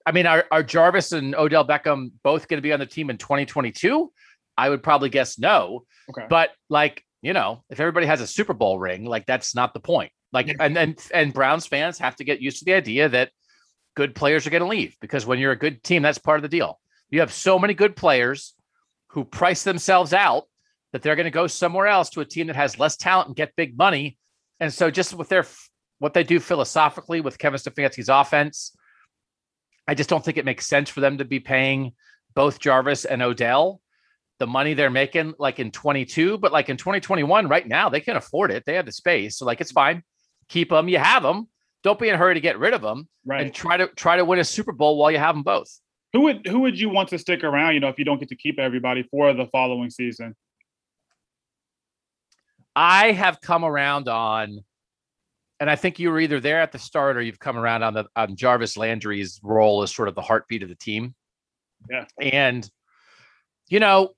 [0.05, 3.09] I mean, are, are Jarvis and Odell Beckham both going to be on the team
[3.09, 4.11] in 2022?
[4.55, 5.85] I would probably guess no.
[6.07, 6.27] Okay.
[6.29, 9.79] But like, you know, if everybody has a Super Bowl ring, like that's not the
[9.79, 10.11] point.
[10.31, 13.31] Like, and and and Browns fans have to get used to the idea that
[13.95, 16.43] good players are going to leave because when you're a good team, that's part of
[16.43, 16.79] the deal.
[17.09, 18.53] You have so many good players
[19.07, 20.43] who price themselves out
[20.95, 23.35] that they're going to go somewhere else to a team that has less talent and
[23.35, 24.17] get big money.
[24.61, 25.45] And so just with their
[25.99, 28.73] what they do philosophically with Kevin Stefanski's offense,
[29.89, 31.91] I just don't think it makes sense for them to be paying
[32.33, 33.81] both Jarvis and Odell
[34.39, 38.15] the money they're making like in 22, but like in 2021 right now they can
[38.15, 38.63] afford it.
[38.65, 39.39] They have the space.
[39.39, 40.01] So like it's fine.
[40.47, 41.49] Keep them, you have them.
[41.83, 43.41] Don't be in a hurry to get rid of them right.
[43.41, 45.77] and try to try to win a Super Bowl while you have them both.
[46.13, 48.29] Who would who would you want to stick around, you know, if you don't get
[48.29, 50.35] to keep everybody for the following season?
[52.75, 54.59] I have come around on,
[55.59, 57.93] and I think you were either there at the start or you've come around on
[57.93, 61.15] the on Jarvis Landry's role as sort of the heartbeat of the team.
[61.89, 62.05] Yeah.
[62.19, 62.69] And
[63.69, 64.11] you know,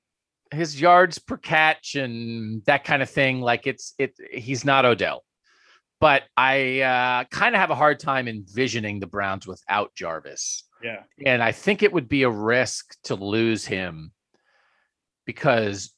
[0.52, 5.24] his yards per catch and that kind of thing, like it's it he's not Odell.
[6.00, 10.64] But I uh, kind of have a hard time envisioning the Browns without Jarvis.
[10.84, 11.04] Yeah.
[11.26, 14.12] And I think it would be a risk to lose him
[15.26, 15.92] because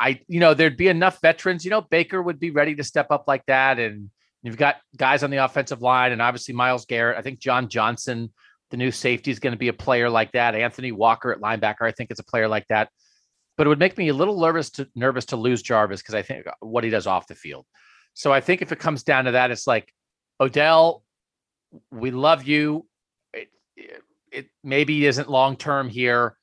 [0.00, 1.64] I, you know, there'd be enough veterans.
[1.64, 4.10] You know, Baker would be ready to step up like that, and
[4.42, 7.18] you've got guys on the offensive line, and obviously Myles Garrett.
[7.18, 8.32] I think John Johnson,
[8.70, 10.54] the new safety, is going to be a player like that.
[10.54, 12.90] Anthony Walker at linebacker, I think, is a player like that.
[13.56, 16.22] But it would make me a little nervous to nervous to lose Jarvis because I
[16.22, 17.66] think what he does off the field.
[18.14, 19.92] So I think if it comes down to that, it's like
[20.40, 21.02] Odell,
[21.90, 22.86] we love you.
[23.32, 23.48] It,
[24.30, 26.36] it maybe isn't long term here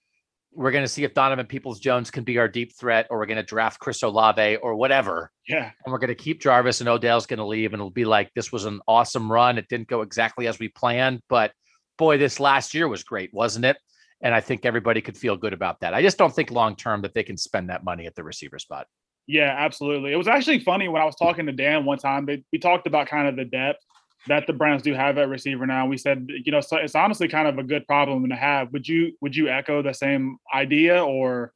[0.55, 3.25] we're going to see if Donovan Peoples Jones can be our deep threat, or we're
[3.25, 5.31] going to draft Chris Olave or whatever.
[5.47, 5.71] Yeah.
[5.85, 7.73] And we're going to keep Jarvis and Odell's going to leave.
[7.73, 9.57] And it'll be like, this was an awesome run.
[9.57, 11.51] It didn't go exactly as we planned, but
[11.97, 13.77] boy, this last year was great, wasn't it?
[14.21, 15.93] And I think everybody could feel good about that.
[15.93, 18.59] I just don't think long term that they can spend that money at the receiver
[18.59, 18.87] spot.
[19.27, 20.13] Yeah, absolutely.
[20.13, 22.25] It was actually funny when I was talking to Dan one time.
[22.25, 23.79] They, we talked about kind of the depth
[24.27, 25.85] that the Browns do have at receiver now.
[25.85, 28.71] We said, you know, so it's honestly kind of a good problem to have.
[28.73, 31.53] Would you would you echo the same idea or?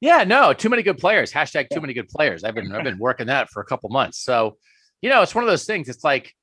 [0.00, 1.32] Yeah, no, too many good players.
[1.32, 2.44] Hashtag too many good players.
[2.44, 4.18] I've been I've been working that for a couple months.
[4.18, 4.56] So,
[5.00, 5.88] you know, it's one of those things.
[5.88, 6.34] It's like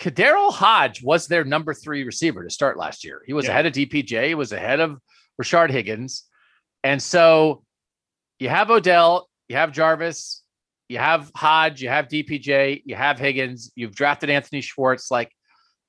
[0.00, 3.22] KhaDarel Hodge was their number three receiver to start last year.
[3.24, 3.52] He was yeah.
[3.52, 4.28] ahead of DPJ.
[4.28, 4.98] He was ahead of
[5.40, 6.24] Rashard Higgins,
[6.82, 7.62] and so
[8.40, 10.41] you have Odell, you have Jarvis,
[10.92, 15.10] you have Hodge, you have DPJ, you have Higgins, you've drafted Anthony Schwartz.
[15.10, 15.32] Like,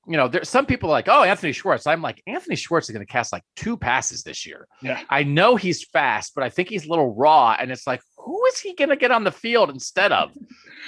[0.06, 1.86] you know, there's some people like, oh, Anthony Schwartz.
[1.86, 4.66] I'm like, Anthony Schwartz is going to cast like two passes this year.
[4.82, 5.02] Yeah.
[5.08, 7.56] I know he's fast, but I think he's a little raw.
[7.58, 10.32] And it's like, who is he going to get on the field instead of?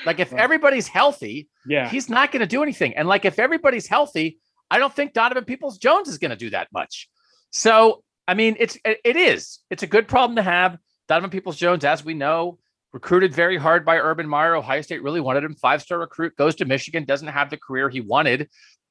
[0.04, 2.96] Like, if everybody's healthy, yeah, he's not going to do anything.
[2.96, 4.38] And like, if everybody's healthy,
[4.70, 7.08] I don't think Donovan Peoples Jones is going to do that much.
[7.50, 9.60] So, I mean, it's it is.
[9.70, 10.78] It's a good problem to have.
[11.08, 12.58] Donovan Peoples Jones, as we know,
[12.96, 14.56] recruited very hard by Urban Meyer.
[14.56, 15.54] Ohio State really wanted him.
[15.54, 18.48] Five star recruit goes to Michigan, doesn't have the career he wanted,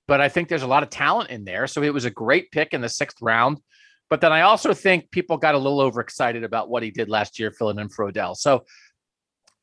[0.07, 1.65] but I think there's a lot of talent in there.
[1.65, 3.57] So it was a great pick in the sixth round.
[4.11, 7.39] But then I also think people got a little overexcited about what he did last
[7.39, 8.35] year, filling in for Odell.
[8.35, 8.65] So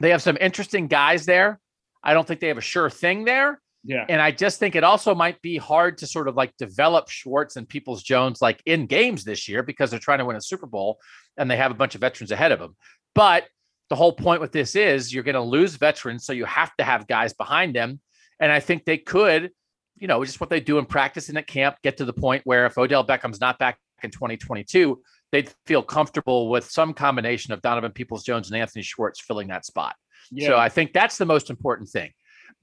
[0.00, 1.60] they have some interesting guys there.
[2.02, 3.60] I don't think they have a sure thing there.
[3.84, 4.06] Yeah.
[4.08, 7.54] And I just think it also might be hard to sort of like develop Schwartz
[7.54, 10.66] and Peoples Jones like in games this year because they're trying to win a Super
[10.66, 10.98] Bowl
[11.36, 12.76] and they have a bunch of veterans ahead of them.
[13.14, 13.44] But
[13.92, 16.24] the whole point with this is you're going to lose veterans.
[16.24, 18.00] So you have to have guys behind them.
[18.40, 19.50] And I think they could,
[19.98, 22.40] you know, just what they do in practice and at camp, get to the point
[22.46, 24.98] where if Odell Beckham's not back in 2022,
[25.30, 29.66] they'd feel comfortable with some combination of Donovan Peoples Jones and Anthony Schwartz filling that
[29.66, 29.94] spot.
[30.30, 30.48] Yeah.
[30.48, 32.12] So I think that's the most important thing.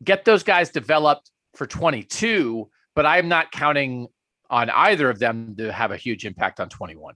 [0.04, 4.08] Get those guys developed for 22, but I'm not counting
[4.50, 7.14] on either of them to have a huge impact on 21.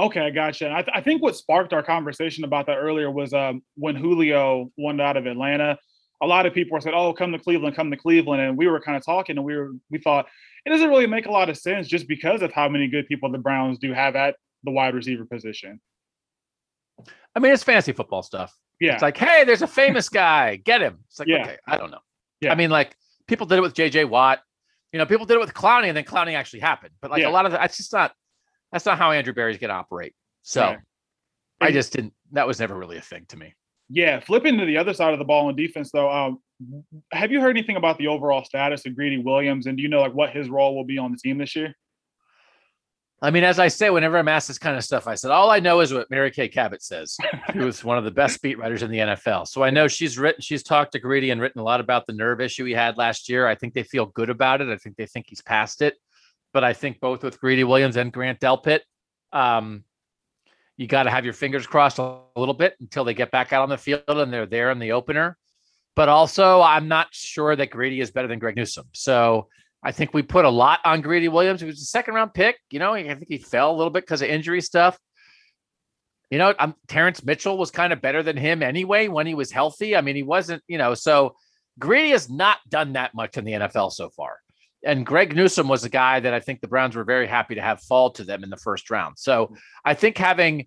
[0.00, 0.72] Okay, I gotcha.
[0.72, 4.70] I, th- I think what sparked our conversation about that earlier was um, when Julio
[4.78, 5.78] won out of Atlanta.
[6.22, 8.80] A lot of people said, "Oh, come to Cleveland, come to Cleveland," and we were
[8.80, 10.26] kind of talking, and we were we thought
[10.64, 13.30] it doesn't really make a lot of sense just because of how many good people
[13.30, 15.80] the Browns do have at the wide receiver position.
[17.34, 18.54] I mean, it's fantasy football stuff.
[18.80, 18.94] Yeah.
[18.94, 20.56] It's like, hey, there's a famous guy.
[20.56, 20.98] Get him.
[21.08, 21.42] It's like, yeah.
[21.42, 22.00] okay, I don't know.
[22.40, 22.52] Yeah.
[22.52, 22.96] I mean, like
[23.26, 24.40] people did it with JJ Watt.
[24.92, 26.92] You know, people did it with Clowney and then Clowney actually happened.
[27.00, 27.28] But like yeah.
[27.28, 28.12] a lot of that's just not
[28.72, 30.14] that's not how Andrew Berry's gonna operate.
[30.42, 30.76] So yeah.
[31.60, 33.54] I just didn't that was never really a thing to me.
[33.88, 36.38] Yeah, flipping to the other side of the ball in defense though, um,
[37.12, 40.00] have you heard anything about the overall status of Greedy Williams and do you know
[40.00, 41.74] like what his role will be on the team this year?
[43.22, 45.50] I mean, as I say, whenever I'm asked this kind of stuff, I said, all
[45.50, 47.18] I know is what Mary Kay Cabot says.
[47.52, 49.46] She was one of the best beat writers in the NFL.
[49.46, 52.14] So I know she's written, she's talked to Greedy and written a lot about the
[52.14, 53.46] nerve issue he had last year.
[53.46, 54.68] I think they feel good about it.
[54.68, 55.96] I think they think he's past it.
[56.52, 58.80] But I think both with Greedy Williams and Grant Delpit,
[59.32, 59.84] um,
[60.76, 63.62] you got to have your fingers crossed a little bit until they get back out
[63.62, 65.36] on the field and they're there in the opener.
[65.94, 68.88] But also, I'm not sure that Greedy is better than Greg Newsome.
[68.92, 69.48] So
[69.82, 71.60] I think we put a lot on Greedy Williams.
[71.60, 72.56] He was a second round pick.
[72.70, 74.98] You know, I think he fell a little bit because of injury stuff.
[76.30, 79.50] You know, I'm, Terrance Mitchell was kind of better than him anyway when he was
[79.50, 79.96] healthy.
[79.96, 81.34] I mean, he wasn't, you know, so
[81.78, 84.29] Greedy has not done that much in the NFL so far.
[84.84, 87.62] And Greg Newsome was a guy that I think the Browns were very happy to
[87.62, 89.18] have fall to them in the first round.
[89.18, 89.54] So
[89.84, 90.66] I think having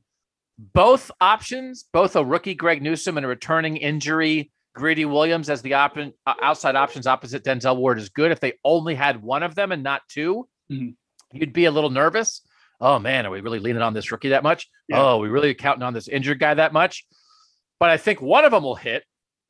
[0.57, 5.75] both options, both a rookie Greg Newsome and a returning injury Greedy Williams as the
[5.75, 8.31] op- uh, outside options opposite Denzel Ward is good.
[8.31, 11.37] If they only had one of them and not 2 you mm-hmm.
[11.37, 12.41] you'd be a little nervous.
[12.81, 14.67] Oh man, are we really leaning on this rookie that much?
[14.87, 15.01] Yeah.
[15.01, 17.05] Oh, we really counting on this injured guy that much?
[17.79, 19.03] But I think one of them will hit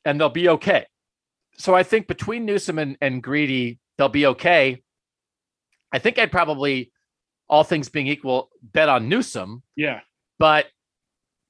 [0.04, 0.86] and they'll be okay.
[1.58, 4.82] So I think between Newsome and, and Greedy, they'll be okay.
[5.92, 6.92] I think I'd probably,
[7.48, 9.64] all things being equal, bet on Newsome.
[9.76, 10.02] Yeah.
[10.40, 10.68] But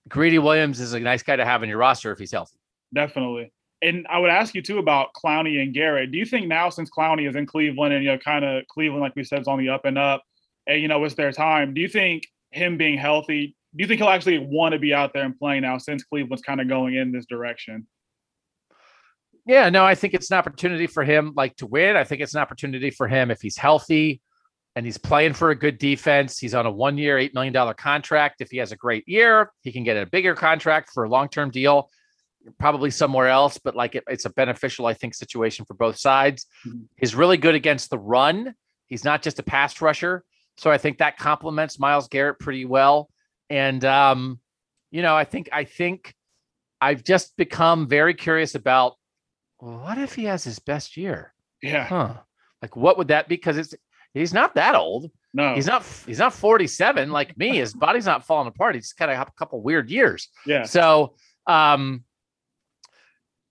[0.08, 2.58] Greedy Williams is a nice guy to have in your roster if he's healthy.
[2.94, 3.52] Definitely
[3.84, 6.12] and I would ask you too about Clowney and Garrett.
[6.12, 9.02] Do you think now, since Clowney is in Cleveland and you know, kind of Cleveland,
[9.02, 10.24] like we said, is on the up and up,
[10.68, 11.74] and you know, it's their time.
[11.74, 13.56] Do you think him being healthy?
[13.76, 16.42] Do you think he'll actually want to be out there and playing now, since Cleveland's
[16.42, 17.86] kind of going in this direction?
[19.46, 21.98] Yeah, no, I think it's an opportunity for him, like to win.
[21.98, 24.22] I think it's an opportunity for him if he's healthy
[24.76, 26.40] and he's playing for a good defense.
[26.40, 28.42] He's on a one-year, eight million dollar contract.
[28.42, 31.52] If he has a great year, he can get a bigger contract for a long-term
[31.52, 31.90] deal
[32.60, 36.46] probably somewhere else, but like it, it's a beneficial, I think, situation for both sides.
[36.68, 36.84] Mm-hmm.
[36.98, 38.54] He's really good against the run.
[38.88, 40.24] He's not just a pass rusher.
[40.58, 43.10] So I think that complements Myles Garrett pretty well.
[43.50, 44.40] And um,
[44.92, 46.14] you know, I think I think
[46.80, 48.96] I've just become very curious about
[49.64, 51.34] what if he has his best year?
[51.62, 51.86] Yeah.
[51.86, 52.14] Huh.
[52.62, 53.36] Like what would that be?
[53.36, 53.74] Because it's
[54.14, 55.10] he's not that old.
[55.34, 55.84] No, he's not.
[56.06, 57.58] He's not 47 like me.
[57.58, 58.76] His body's not falling apart.
[58.76, 60.28] He's kind of a couple weird years.
[60.46, 60.64] Yeah.
[60.64, 61.16] So,
[61.48, 62.04] um,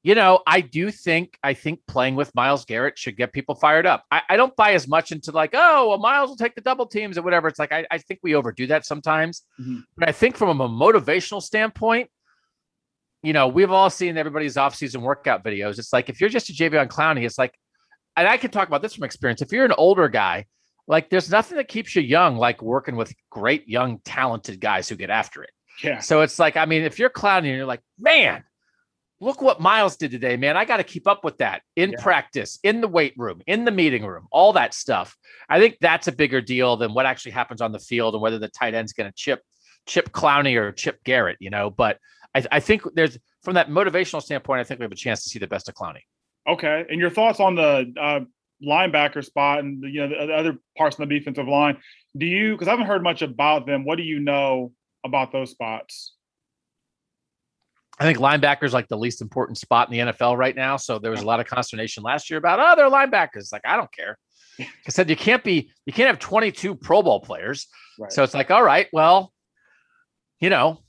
[0.03, 3.87] you know, I do think I think playing with Myles Garrett should get people fired
[3.87, 4.05] up.
[4.11, 6.87] I, I don't buy as much into like, oh, well, Myles will take the double
[6.87, 7.49] teams or whatever.
[7.49, 9.43] It's like I, I think we overdo that sometimes.
[9.61, 9.81] Mm-hmm.
[9.97, 12.11] But I think from a motivational standpoint,
[13.23, 15.79] you know, we've all seen everybody's off-season workout videos.
[15.79, 17.55] It's like if you're just a Jadeveon Clowney, it's like,
[18.17, 19.43] and I can talk about this from experience.
[19.43, 20.47] If you're an older guy,
[20.87, 24.97] like there's nothing that keeps you young like working with great young talented guys who
[24.97, 25.51] get after it.
[25.83, 26.01] Yeah.
[26.01, 28.45] So it's like, I mean, if you're Clowney and you're like, man
[29.23, 30.57] look what Myles did today, man.
[30.57, 32.03] I got to keep up with that in yeah.
[32.03, 35.17] practice, in the weight room, in the meeting room, all that stuff.
[35.49, 38.41] I think that's a bigger deal than what actually happens on the field and whether
[38.41, 39.41] the tight end's going to chip
[39.87, 41.71] chip Clowney or chip Garrett, you know.
[41.71, 41.99] But
[42.35, 45.29] I, I, think there's from that motivational standpoint, I think we have a chance to
[45.29, 46.01] see the best of Clowney.
[46.49, 48.21] Okay, and your thoughts on the uh,
[48.65, 51.79] linebacker spot and you know the, the other parts of the defensive line.
[52.17, 52.53] Do you?
[52.53, 53.85] Because I haven't heard much about them.
[53.85, 54.73] What do you know
[55.05, 56.15] about those spots?
[57.99, 60.77] I think linebacker is like the least important spot in the NFL right now.
[60.77, 63.53] So there was a lot of consternation last year about oh, they're linebackers.
[63.53, 64.19] Like I don't care.
[64.61, 67.69] I said you can't be you can't have 22 Pro Bowl players.
[67.99, 68.13] Right.
[68.13, 69.33] So it's like, all right, well,
[70.41, 70.81] you know,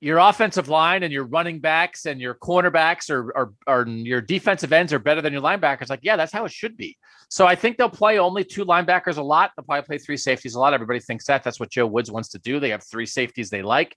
[0.00, 4.94] your offensive line and your running backs and your cornerbacks or, or, your defensive ends
[4.94, 5.90] are better than your linebackers.
[5.90, 6.96] Like, yeah, that's how it should be.
[7.28, 9.52] So I think they'll play only two linebackers a lot.
[9.54, 10.72] They'll probably play three safeties a lot.
[10.72, 11.44] Everybody thinks that.
[11.44, 12.58] That's what Joe Woods wants to do.
[12.58, 13.94] They have three safeties they like.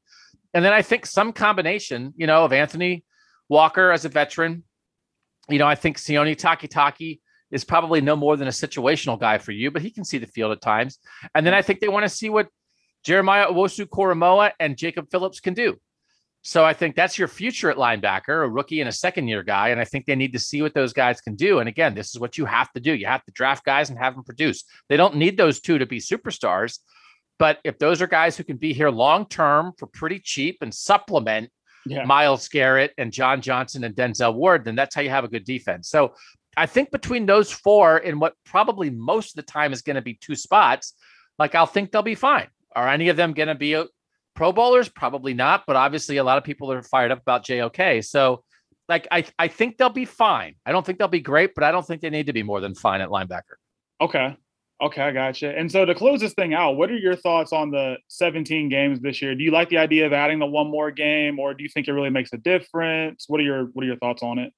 [0.53, 3.05] And then I think some combination, you know, of Anthony
[3.47, 4.63] Walker as a veteran.
[5.49, 9.51] You know, I think Sione Takitaki is probably no more than a situational guy for
[9.51, 10.99] you, but he can see the field at times.
[11.33, 12.49] And then I think they want to see what
[13.03, 15.79] Jeremiah Owusu-Koramoah and Jacob Phillips can do.
[16.45, 19.69] So I think that's your future at linebacker, a rookie and a second year guy.
[19.69, 21.59] And I think they need to see what those guys can do.
[21.59, 22.93] And again, this is what you have to do.
[22.93, 24.65] You have to draft guys and have them produce.
[24.89, 26.79] They don't need those two to be superstars.
[27.39, 30.73] But if those are guys who can be here long term for pretty cheap and
[30.73, 31.49] supplement
[31.85, 32.03] yeah.
[32.03, 35.45] Myles Garrett and John Johnson and Denzel Ward, then that's how you have a good
[35.45, 35.89] defense.
[35.89, 36.13] So
[36.57, 40.01] I think between those four in what probably most of the time is going to
[40.01, 40.93] be two spots,
[41.39, 42.47] like I'll think they'll be fine.
[42.75, 43.81] Are any of them going to be
[44.35, 44.89] Pro Bowlers?
[44.89, 48.03] Probably not, but obviously a lot of people are fired up about JOK.
[48.03, 48.43] So,
[48.89, 50.55] like, I, I think they'll be fine.
[50.65, 52.59] I don't think they'll be great, but I don't think they need to be more
[52.59, 53.55] than fine at linebacker.
[54.01, 54.35] Okay.
[54.81, 55.57] Okay, I gotcha.
[55.57, 58.99] And so to close this thing out, what are your thoughts on the 17 games
[58.99, 59.33] this year?
[59.33, 61.87] Do you like the idea of adding the one more game, or do you think
[61.87, 63.25] it really makes a difference?
[63.29, 64.51] What are your What are your thoughts on it?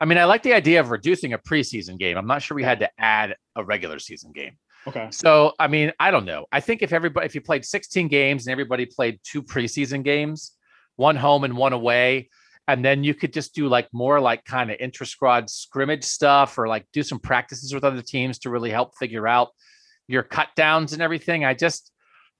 [0.00, 2.16] I mean, I like the idea of reducing a preseason game.
[2.16, 4.56] I'm not sure we had to add a regular season game.
[4.88, 5.08] Okay.
[5.10, 6.46] So, I mean, I don't know.
[6.50, 10.52] I think if everybody, if you played 16 games and everybody played two preseason games,
[10.96, 12.30] one home and one away,
[12.66, 16.58] and then you could just do like more like kind of intra squad scrimmage stuff
[16.58, 19.48] or like do some practices with other teams to really help figure out
[20.06, 21.44] your cut downs and everything.
[21.44, 21.90] I just,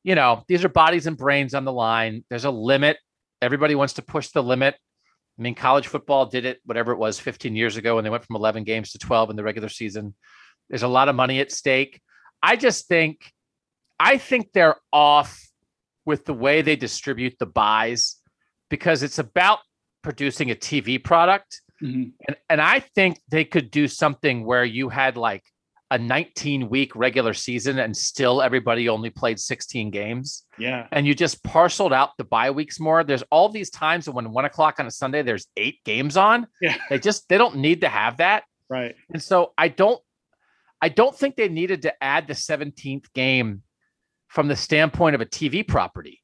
[0.04, 2.24] you know, these are bodies and brains on the line.
[2.28, 2.98] There's a limit.
[3.40, 4.74] Everybody wants to push the limit.
[5.38, 8.24] I mean, college football did it, whatever it was 15 years ago, and they went
[8.24, 10.14] from 11 games to 12 in the regular season.
[10.68, 12.00] There's a lot of money at stake.
[12.42, 13.32] I just think,
[13.98, 15.40] I think they're off
[16.04, 18.16] with the way they distribute the buys
[18.70, 19.58] because it's about
[20.02, 21.60] producing a TV product.
[21.82, 22.10] Mm-hmm.
[22.26, 25.44] And, and I think they could do something where you had like
[25.90, 30.44] a 19 week regular season and still everybody only played 16 games.
[30.58, 30.86] Yeah.
[30.92, 33.04] And you just parceled out the bye weeks more.
[33.04, 36.46] There's all these times when one o'clock on a Sunday, there's eight games on.
[36.60, 36.76] Yeah.
[36.90, 38.44] They just, they don't need to have that.
[38.68, 38.96] Right.
[39.12, 40.00] And so I don't
[40.80, 43.62] I don't think they needed to add the 17th game
[44.28, 46.22] from the standpoint of a TV property.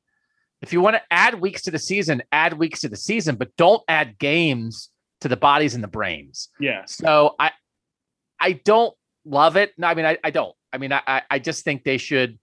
[0.62, 3.54] If you want to add weeks to the season, add weeks to the season, but
[3.56, 4.90] don't add games
[5.20, 6.48] to the bodies and the brains.
[6.60, 6.82] Yeah.
[6.86, 7.50] So I
[8.40, 8.94] I don't
[9.24, 9.72] love it.
[9.76, 10.54] No, I mean I, I don't.
[10.72, 12.38] I mean I I just think they should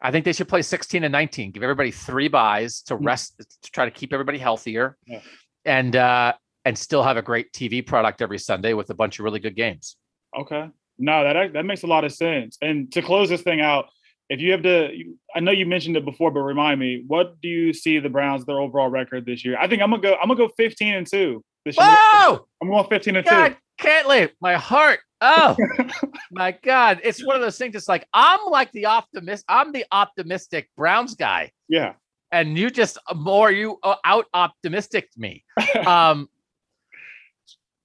[0.00, 1.50] I think they should play 16 and 19.
[1.52, 3.04] Give everybody three buys to mm.
[3.04, 4.96] rest to try to keep everybody healthier.
[5.06, 5.20] Yeah.
[5.64, 6.34] And uh
[6.64, 9.56] and still have a great TV product every Sunday with a bunch of really good
[9.56, 9.96] games.
[10.38, 10.68] Okay.
[11.00, 12.58] No, that that makes a lot of sense.
[12.60, 13.86] And to close this thing out,
[14.30, 14.90] if you have to,
[15.34, 18.44] I know you mentioned it before, but remind me, what do you see the Browns
[18.44, 19.58] their overall record this year?
[19.58, 20.14] I think I'm gonna go.
[20.14, 21.86] I'm gonna go 15 and two this year.
[21.88, 22.46] Whoa!
[22.62, 23.56] I'm going 15 and God, two.
[23.78, 25.00] Can't leave my heart.
[25.20, 25.56] Oh
[26.30, 27.00] my God!
[27.02, 27.74] It's one of those things.
[27.74, 29.44] It's like I'm like the optimist.
[29.48, 31.50] I'm the optimistic Browns guy.
[31.68, 31.94] Yeah.
[32.30, 35.44] And you just more you uh, out optimistic me.
[35.86, 36.28] Um,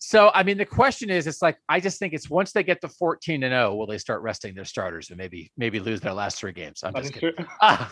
[0.08, 2.80] so, I mean, the question is, it's like I just think it's once they get
[2.82, 6.14] to 14 and 0, will they start resting their starters and maybe maybe lose their
[6.14, 6.84] last three games?
[6.84, 7.44] I'm just kidding.
[7.60, 7.88] Uh,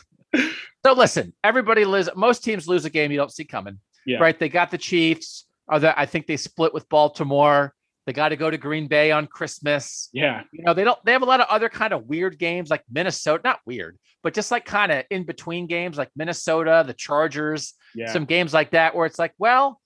[0.85, 2.09] so, listen, everybody lose.
[2.15, 3.79] Most teams lose a game you don't see coming.
[4.05, 4.19] Yeah.
[4.19, 4.37] Right?
[4.37, 5.47] They got the Chiefs.
[5.67, 7.73] Are that I think they split with Baltimore.
[8.05, 10.09] They got to go to Green Bay on Christmas.
[10.13, 10.43] Yeah.
[10.51, 12.83] You know, they don't they have a lot of other kind of weird games like
[12.91, 17.73] Minnesota, not weird, but just like kind of in between games like Minnesota, the Chargers,
[17.95, 18.11] yeah.
[18.11, 19.79] some games like that where it's like, well,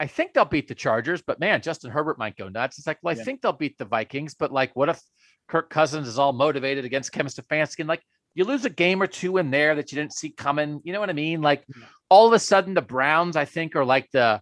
[0.00, 2.78] I think they'll beat the Chargers, but man, Justin Herbert might go nuts.
[2.78, 3.24] It's like, well, I yeah.
[3.24, 5.00] think they'll beat the Vikings, but like, what if
[5.48, 7.80] Kirk Cousins is all motivated against Kevin Stefanski?
[7.80, 8.02] And like,
[8.34, 10.80] you lose a game or two in there that you didn't see coming.
[10.84, 11.40] You know what I mean?
[11.40, 11.86] Like, yeah.
[12.08, 14.40] all of a sudden, the Browns, I think, are like the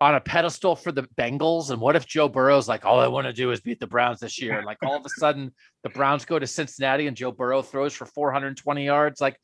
[0.00, 1.70] on a pedestal for the Bengals.
[1.70, 4.18] And what if Joe Burrow's like, all I want to do is beat the Browns
[4.18, 4.56] this year?
[4.56, 5.54] And like, all of a sudden,
[5.84, 9.20] the Browns go to Cincinnati and Joe Burrow throws for 420 yards.
[9.20, 9.36] Like,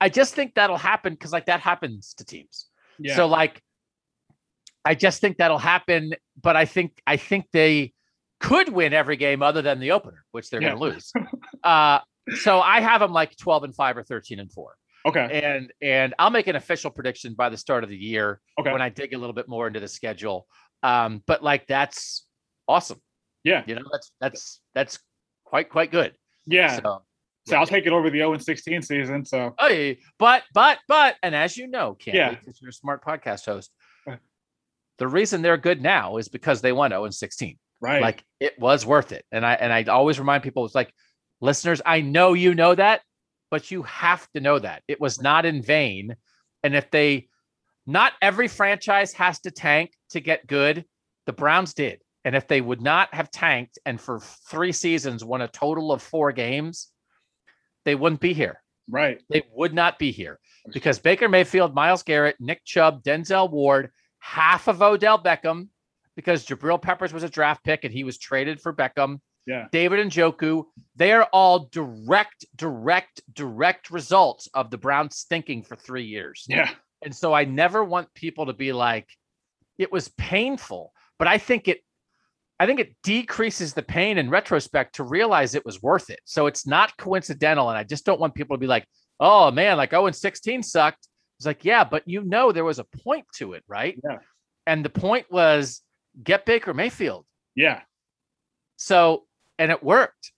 [0.00, 2.66] I just think that'll happen because like that happens to teams.
[2.98, 3.16] Yeah.
[3.16, 3.60] So like
[4.84, 7.92] I just think that'll happen, but I think I think they
[8.40, 10.74] could win every game other than the opener, which they're yeah.
[10.74, 11.12] going to lose.
[11.64, 12.00] uh,
[12.36, 14.74] so I have them like 12 and 5 or 13 and 4.
[15.06, 15.40] Okay.
[15.42, 18.70] And and I'll make an official prediction by the start of the year okay.
[18.70, 20.46] when I dig a little bit more into the schedule.
[20.82, 22.26] Um, but like that's
[22.68, 23.00] awesome.
[23.44, 23.62] Yeah.
[23.66, 24.98] You know, that's that's that's
[25.44, 26.14] quite quite good.
[26.46, 26.80] Yeah.
[26.80, 27.02] So,
[27.46, 29.24] So I'll take it over the 0 and 16 season.
[29.24, 32.34] So Hey, but but but, and as you know, Candy, Yeah.
[32.34, 33.72] because you're a smart podcast host.
[35.00, 37.58] The reason they're good now is because they won 0 and 16.
[37.80, 38.02] right.
[38.02, 39.24] Like it was worth it.
[39.32, 40.92] And I and I always remind people, it's like,
[41.40, 43.00] listeners, I know you know that,
[43.50, 46.14] but you have to know that it was not in vain.
[46.62, 47.28] And if they,
[47.86, 50.84] not every franchise has to tank to get good.
[51.26, 52.02] The Browns did.
[52.26, 54.20] And if they would not have tanked and for
[54.50, 56.88] three seasons won a total of four games,
[57.86, 58.62] they wouldn't be here.
[58.90, 59.22] right.
[59.30, 60.38] They would not be here
[60.74, 63.90] because Baker Mayfield, Myles Garrett, Nick Chubb, Denzel Ward,
[64.20, 65.68] half of Odell Beckham,
[66.16, 69.18] because Jabril Peppers was a draft pick and he was traded for Beckham.
[69.46, 69.66] Yeah.
[69.72, 70.64] David Njoku,
[70.96, 76.44] they are all direct, direct, direct results of the Browns stinking for three years.
[76.48, 76.70] Yeah.
[77.02, 79.08] And so I never want people to be like,
[79.78, 81.80] it was painful, but I think it
[82.60, 86.20] I think it decreases the pain in retrospect to realize it was worth it.
[86.26, 87.70] So it's not coincidental.
[87.70, 88.86] And I just don't want people to be like,
[89.18, 91.08] oh man, like 0 and 16 sucked.
[91.40, 93.98] It's like, yeah, but you know there was a point to it, right?
[94.04, 94.18] Yeah.
[94.66, 95.80] And the point was
[96.22, 97.24] get Baker Mayfield.
[97.54, 97.80] Yeah.
[98.76, 99.24] So,
[99.58, 100.32] and it worked.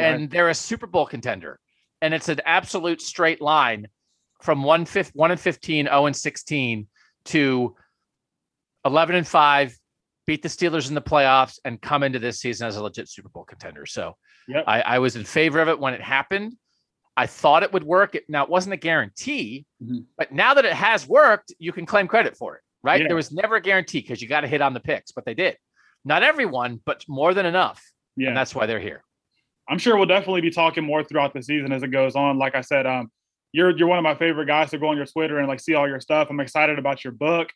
[0.00, 0.06] Right.
[0.06, 1.60] And they're a Super Bowl contender.
[2.00, 3.88] And it's an absolute straight line
[4.40, 6.86] from 1, fif- 1 and 15, 0 and 16
[7.26, 7.76] to
[8.86, 9.76] 11 and 5,
[10.26, 13.28] beat the Steelers in the playoffs, and come into this season as a legit Super
[13.28, 13.84] Bowl contender.
[13.84, 14.16] So
[14.48, 14.64] Yep.
[14.66, 16.54] I, I was in favor of it when it happened.
[17.18, 18.16] I thought it would work.
[18.28, 20.04] Now, it wasn't a guarantee, Mhm.
[20.16, 23.00] but now that it has worked, you can claim credit for it, right?
[23.00, 23.08] Yeah.
[23.08, 25.34] There was never a guarantee because you got to hit on the picks, but they
[25.34, 25.56] did.
[26.04, 27.82] Not everyone, but more than enough.
[28.16, 28.28] Yeah.
[28.28, 29.02] And that's why they're here.
[29.68, 32.38] I'm sure we'll definitely be talking more throughout the season as it goes on.
[32.38, 33.10] Like I said, um,
[33.52, 35.74] you're you're one of my favorite guys to go on your Twitter and like see
[35.74, 36.28] all your stuff.
[36.30, 37.50] I'm excited about your book.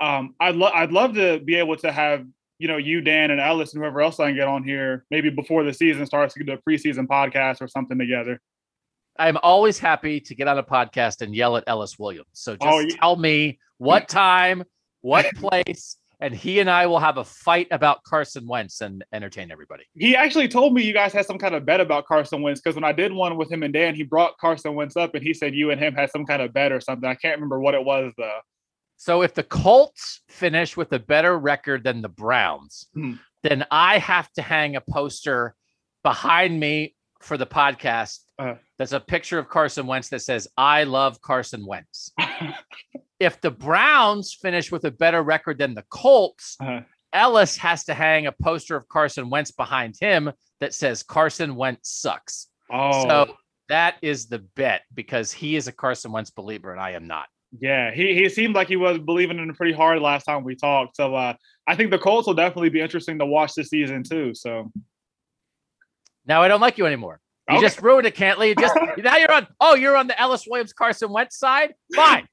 [0.00, 2.24] Um, I'd love I'd love to be able to have
[2.58, 5.28] you know you, Dan, and Ellis, and whoever else I can get on here maybe
[5.30, 8.40] before the season starts to do a preseason podcast or something together.
[9.18, 12.28] I'm always happy to get on a podcast and yell at Ellis Williams.
[12.34, 12.96] So just Oh, yeah.
[13.00, 14.64] tell me what time,
[15.00, 19.52] what place, and he and I will have a fight about Carson Wentz and entertain
[19.52, 19.84] everybody.
[19.94, 22.74] He actually told me you guys had some kind of bet about Carson Wentz because
[22.74, 25.32] when I did one with him and Dan, he brought Carson Wentz up and he
[25.32, 27.08] said you and him had some kind of bet or something.
[27.08, 28.38] I can't remember what it was though.
[28.96, 33.12] So if the Colts finish with a better record than the Browns, Hmm.
[33.44, 35.54] then I have to hang a poster
[36.02, 38.18] behind me for the podcast.
[38.38, 38.54] Uh.
[38.78, 42.12] That's a picture of Carson Wentz that says, I love Carson Wentz.
[43.20, 46.80] if the Browns finish with a better record than the Colts, Uh-huh.
[47.12, 51.90] Ellis has to hang a poster of Carson Wentz behind him that says Carson Wentz
[51.90, 52.48] sucks.
[52.70, 53.34] oh, So
[53.70, 57.26] that is the bet because he is a Carson Wentz believer and I am not.
[57.58, 60.54] Yeah, he he seemed like he was believing in it pretty hard last time we
[60.54, 60.96] talked.
[60.96, 61.32] So uh,
[61.66, 64.34] I think the Colts will definitely be interesting to watch this season too.
[64.34, 64.70] So
[66.26, 67.20] Now I don't like you anymore.
[67.48, 67.64] You Okay.
[67.64, 68.48] just ruined it, Cantley.
[68.48, 69.46] You just now you're on.
[69.60, 71.74] Oh, you're on the Ellis Williams Carson Wentz side.
[71.94, 72.28] Fine.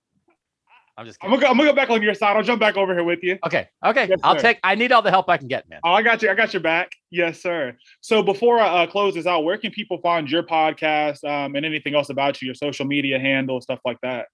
[0.97, 2.38] I'm just I'm gonna go, I'm gonna go back on your side.
[2.38, 3.38] I'll jump back over here with you.
[3.45, 3.68] Okay.
[3.86, 4.07] Okay.
[4.09, 4.41] Yes, I'll sir.
[4.41, 4.59] take.
[4.63, 5.82] I need all the help I can get, man.
[5.84, 6.30] Oh, I got you.
[6.30, 6.91] I got your back.
[7.11, 7.76] Yes, sir.
[7.99, 11.66] So before I uh, close this out, where can people find your podcast um, and
[11.66, 14.28] anything else about you, your social media handle, stuff like that?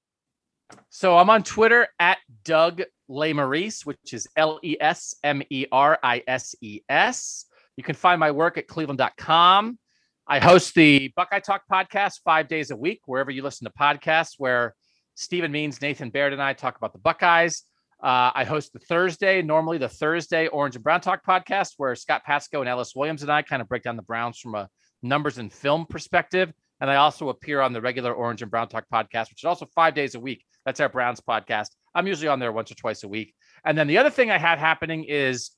[0.89, 5.97] So I'm on Twitter at Doug Lesmerises, which is L E S M E R
[6.03, 7.45] I S E S.
[7.75, 9.79] You can find my work at cleveland.com.
[10.27, 14.35] I host the Buckeye Talk podcast five days a week, wherever you listen to podcasts,
[14.37, 14.75] where
[15.15, 17.63] Stephen Means, Nathan Baird, and I talk about the Buckeyes.
[18.01, 22.23] Uh, I host the Thursday, normally the Thursday Orange and Brown Talk podcast, where Scott
[22.27, 24.69] Patsko and Ellis Williams and I kind of break down the Browns from a
[25.03, 26.51] numbers and film perspective.
[26.79, 29.67] And I also appear on the regular Orange and Brown Talk podcast, which is also
[29.75, 30.43] five days a week.
[30.65, 31.67] That's our Browns podcast.
[31.93, 33.35] I'm usually on there once or twice a week.
[33.63, 35.51] And then the other thing I had happening is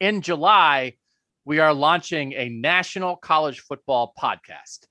[0.00, 0.94] in July,
[1.44, 4.84] we are launching a national college football podcast.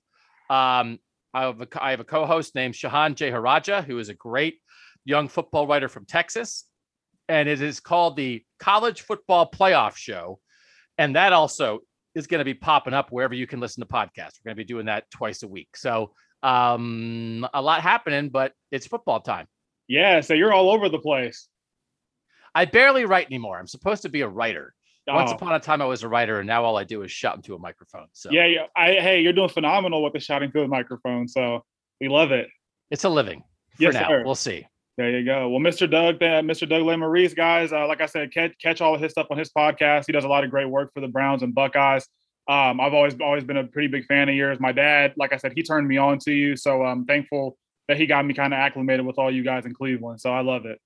[0.49, 0.99] Um,
[1.33, 4.59] I have a, I have a co-host named Shehan Jeyarajah, who is a great
[5.03, 6.65] young football writer from Texas,
[7.27, 10.39] and it is called the College Football Playoff Show,
[10.97, 11.79] and that also
[12.13, 14.39] is going to be popping up wherever you can listen to podcasts.
[14.39, 18.53] We're going to be doing that twice a week, so um, a lot happening, but
[18.71, 19.47] it's football time.
[19.87, 21.47] Yeah, so you're all over the place.
[22.53, 23.57] I barely write anymore.
[23.57, 24.75] I'm supposed to be a writer.
[25.07, 27.11] Once Oh, upon a time, I was a writer, and now all I do is
[27.11, 28.07] shout into a microphone.
[28.13, 28.65] So yeah, yeah.
[28.75, 31.27] I, hey, you're doing phenomenal with the shouting through the microphone.
[31.27, 31.63] So
[31.99, 32.47] we love it.
[32.89, 33.41] it's a living
[33.75, 34.07] for Yes, now.
[34.07, 34.23] sir.
[34.23, 34.65] We'll see.
[34.97, 35.49] There you go.
[35.49, 35.89] Well, Mr.
[35.89, 36.69] Doug, uh, Mr.
[36.69, 39.49] Doug Lesmerises, guys, uh, like I said, catch, catch all of his stuff on his
[39.49, 40.03] podcast.
[40.05, 42.07] He does a lot of great work for the Browns and Buckeyes.
[42.47, 44.59] Um, I've always always been a pretty big fan of yours.
[44.59, 47.97] My dad, like I said, he turned me on to you, so I'm thankful that
[47.97, 50.21] he got me kind of acclimated with all you guys in Cleveland.
[50.21, 50.79] So I love it.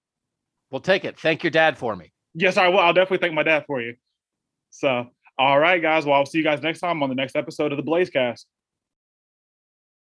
[0.71, 1.19] We'll take it.
[1.19, 2.13] Thank your dad for me.
[2.33, 2.79] Yes, I will.
[2.79, 3.95] I'll definitely thank my dad for you.
[4.77, 5.07] So,
[5.39, 6.05] All right, guys.
[6.05, 8.45] Well, I'll see you guys next time on the next episode of the Blazecast.